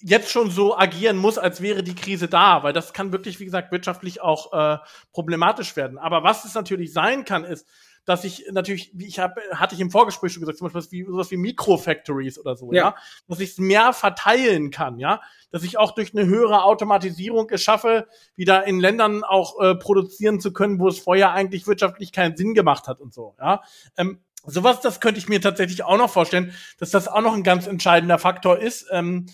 [0.00, 3.44] jetzt schon so agieren muss, als wäre die Krise da, weil das kann wirklich, wie
[3.44, 4.78] gesagt, wirtschaftlich auch äh,
[5.12, 5.98] problematisch werden.
[5.98, 7.66] Aber was es natürlich sein kann, ist,
[8.08, 11.10] dass ich natürlich, wie ich habe, hatte ich im Vorgespräch schon gesagt, zum Beispiel wie,
[11.10, 12.96] sowas wie Mikrofactories oder so, ja, ja?
[13.28, 15.20] dass ich es mehr verteilen kann, ja,
[15.50, 20.40] dass ich auch durch eine höhere Automatisierung es schaffe, wieder in Ländern auch äh, produzieren
[20.40, 23.62] zu können, wo es vorher eigentlich wirtschaftlich keinen Sinn gemacht hat und so, ja.
[23.98, 27.42] Ähm, Sowas, das könnte ich mir tatsächlich auch noch vorstellen, dass das auch noch ein
[27.42, 28.86] ganz entscheidender Faktor ist.
[28.90, 29.26] Ähm,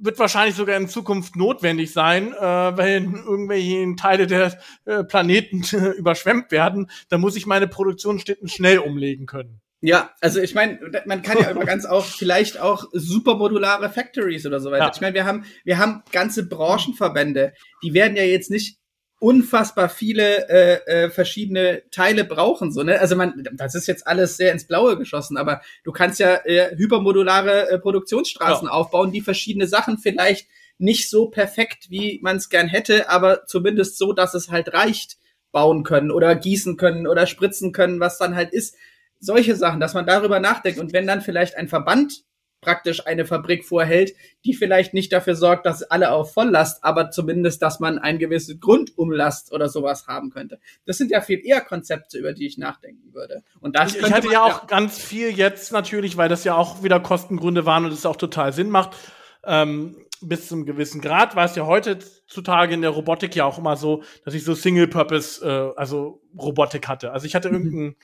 [0.00, 5.62] wird wahrscheinlich sogar in Zukunft notwendig sein, äh, wenn irgendwelche Teile des äh, Planeten
[5.96, 9.60] überschwemmt werden, dann muss ich meine Produktionsstätten schnell umlegen können.
[9.82, 14.60] Ja, also ich meine, man kann ja immer ganz auch vielleicht auch supermodulare Factories oder
[14.60, 14.84] so weiter.
[14.84, 14.92] Ja.
[14.94, 18.79] Ich meine, wir haben wir haben ganze Branchenverbände, die werden ja jetzt nicht
[19.20, 22.72] unfassbar viele äh, äh, verschiedene Teile brauchen.
[22.72, 22.98] So, ne?
[22.98, 26.74] Also man, das ist jetzt alles sehr ins Blaue geschossen, aber du kannst ja äh,
[26.76, 28.72] hypermodulare äh, Produktionsstraßen ja.
[28.72, 30.48] aufbauen, die verschiedene Sachen vielleicht
[30.78, 35.18] nicht so perfekt, wie man es gern hätte, aber zumindest so, dass es halt reicht,
[35.52, 38.74] bauen können oder gießen können oder spritzen können, was dann halt ist.
[39.18, 42.24] Solche Sachen, dass man darüber nachdenkt und wenn dann vielleicht ein Verband
[42.60, 47.62] praktisch eine Fabrik vorhält, die vielleicht nicht dafür sorgt, dass alle auf Volllast, aber zumindest,
[47.62, 50.58] dass man ein gewisses Grundumlast oder sowas haben könnte.
[50.84, 53.42] Das sind ja viel eher Konzepte, über die ich nachdenken würde.
[53.60, 56.82] Und das ich, ich hatte ja auch ganz viel jetzt natürlich, weil das ja auch
[56.82, 58.96] wieder Kostengründe waren und es auch total Sinn macht.
[59.44, 63.76] Ähm, bis zum gewissen Grad war es ja heutzutage in der Robotik ja auch immer
[63.76, 67.12] so, dass ich so Single-Purpose, äh, also Robotik hatte.
[67.12, 67.96] Also ich hatte mhm.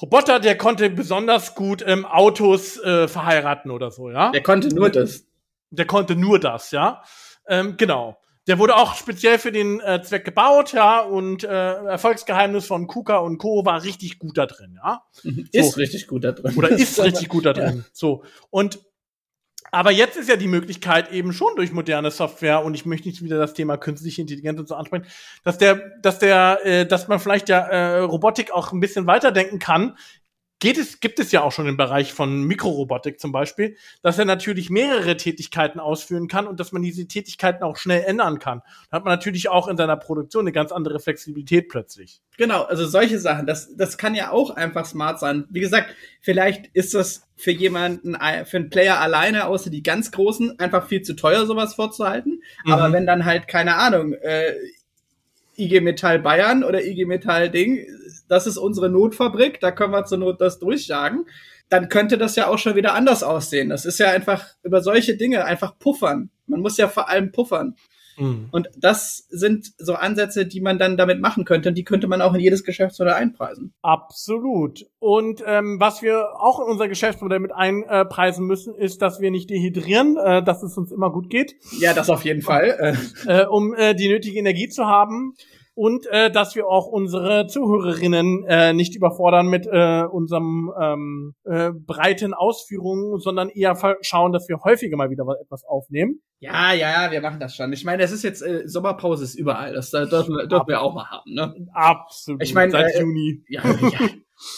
[0.00, 4.30] Roboter, der konnte besonders gut ähm, Autos äh, verheiraten oder so, ja.
[4.30, 5.26] Der konnte nur das.
[5.70, 7.02] Der konnte nur das, ja.
[7.46, 8.16] Ähm, genau.
[8.46, 13.18] Der wurde auch speziell für den äh, Zweck gebaut, ja, und äh, Erfolgsgeheimnis von Kuka
[13.18, 13.66] und Co.
[13.66, 15.02] war richtig gut da drin, ja.
[15.22, 15.48] Mhm.
[15.52, 15.76] Ist so.
[15.76, 16.56] richtig gut da drin.
[16.56, 17.78] Oder ist richtig gut da drin.
[17.78, 17.90] Ja.
[17.92, 18.22] So.
[18.48, 18.78] Und
[19.70, 23.22] aber jetzt ist ja die Möglichkeit eben schon durch moderne Software und ich möchte nicht
[23.22, 25.06] wieder das Thema künstliche Intelligenz und so ansprechen,
[25.44, 29.58] dass der, dass der, äh, dass man vielleicht ja äh, Robotik auch ein bisschen weiterdenken
[29.58, 29.96] kann
[30.60, 34.24] geht es, gibt es ja auch schon im Bereich von Mikrorobotik zum Beispiel, dass er
[34.24, 38.62] natürlich mehrere Tätigkeiten ausführen kann und dass man diese Tätigkeiten auch schnell ändern kann.
[38.90, 42.20] Da hat man natürlich auch in seiner Produktion eine ganz andere Flexibilität plötzlich.
[42.36, 45.46] Genau, also solche Sachen, das, das kann ja auch einfach smart sein.
[45.50, 50.58] Wie gesagt, vielleicht ist das für jemanden, für einen Player alleine, außer die ganz Großen,
[50.58, 52.42] einfach viel zu teuer, sowas vorzuhalten.
[52.64, 52.72] Mhm.
[52.72, 54.54] Aber wenn dann halt, keine Ahnung, äh,
[55.56, 57.84] IG Metall Bayern oder IG Metall Ding
[58.28, 61.26] das ist unsere Notfabrik, da können wir zur Not das durchjagen,
[61.68, 63.68] dann könnte das ja auch schon wieder anders aussehen.
[63.68, 66.30] Das ist ja einfach über solche Dinge einfach puffern.
[66.46, 67.76] Man muss ja vor allem puffern.
[68.18, 68.48] Mhm.
[68.50, 71.68] Und das sind so Ansätze, die man dann damit machen könnte.
[71.68, 73.72] Und die könnte man auch in jedes Geschäftsmodell einpreisen.
[73.82, 74.86] Absolut.
[74.98, 79.50] Und ähm, was wir auch in unser Geschäftsmodell mit einpreisen müssen, ist, dass wir nicht
[79.50, 81.56] dehydrieren, äh, dass es uns immer gut geht.
[81.78, 82.96] Ja, das auf jeden Fall.
[83.26, 85.34] Äh, um äh, die nötige Energie zu haben
[85.78, 91.70] und äh, dass wir auch unsere Zuhörerinnen äh, nicht überfordern mit äh, unserem ähm, äh,
[91.70, 96.20] breiten Ausführungen, sondern eher schauen, dass wir häufiger mal wieder etwas aufnehmen.
[96.40, 97.72] Ja, ja, ja, wir machen das schon.
[97.72, 99.72] Ich meine, es ist jetzt äh, Sommerpause ist überall.
[99.72, 101.54] Das, das dürfen, wir, dürfen wir auch mal haben, ne?
[101.72, 102.42] Absolut.
[102.42, 103.44] Ich meine, seit äh, Juni.
[103.48, 104.00] Ja, ja.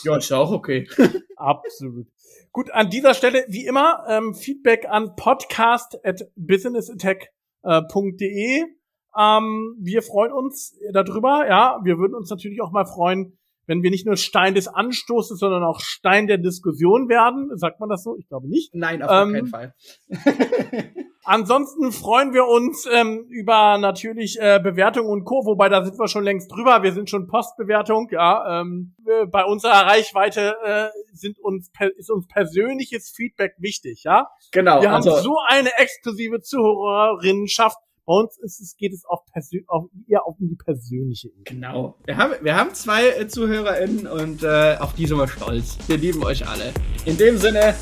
[0.05, 0.89] ja, ist auch okay.
[1.37, 2.07] Absolut.
[2.51, 8.80] Gut, an dieser Stelle wie immer ähm, Feedback an podcast at businessattack.de.
[9.19, 11.81] Ähm, wir freuen uns darüber, ja.
[11.83, 15.63] Wir würden uns natürlich auch mal freuen, wenn wir nicht nur Stein des Anstoßes, sondern
[15.63, 17.51] auch Stein der Diskussion werden.
[17.57, 18.17] Sagt man das so?
[18.17, 18.75] Ich glaube nicht.
[18.75, 19.75] Nein, auf ähm, keinen Fall.
[21.25, 25.45] ansonsten freuen wir uns ähm, über natürlich äh, Bewertung und Co.
[25.45, 26.83] Wobei da sind wir schon längst drüber.
[26.83, 28.09] Wir sind schon Postbewertung.
[28.11, 28.97] Ja, ähm,
[29.31, 34.03] bei unserer Reichweite äh, sind uns ist uns persönliches Feedback wichtig.
[34.05, 34.83] Ja, genau.
[34.83, 37.79] Wir also haben so eine exklusive Zuhörerinnenschaft
[38.19, 39.21] uns ist es, geht es auf,
[39.69, 41.45] auf eher auf die persönliche Ebene.
[41.45, 41.97] Genau.
[42.05, 45.79] Wir haben, wir haben zwei äh, ZuhörerInnen und äh, auf die sind wir stolz.
[45.87, 46.73] Wir lieben euch alle.
[47.05, 47.75] In dem Sinne,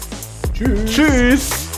[0.53, 0.91] tschüss.
[0.91, 1.78] Tschüss.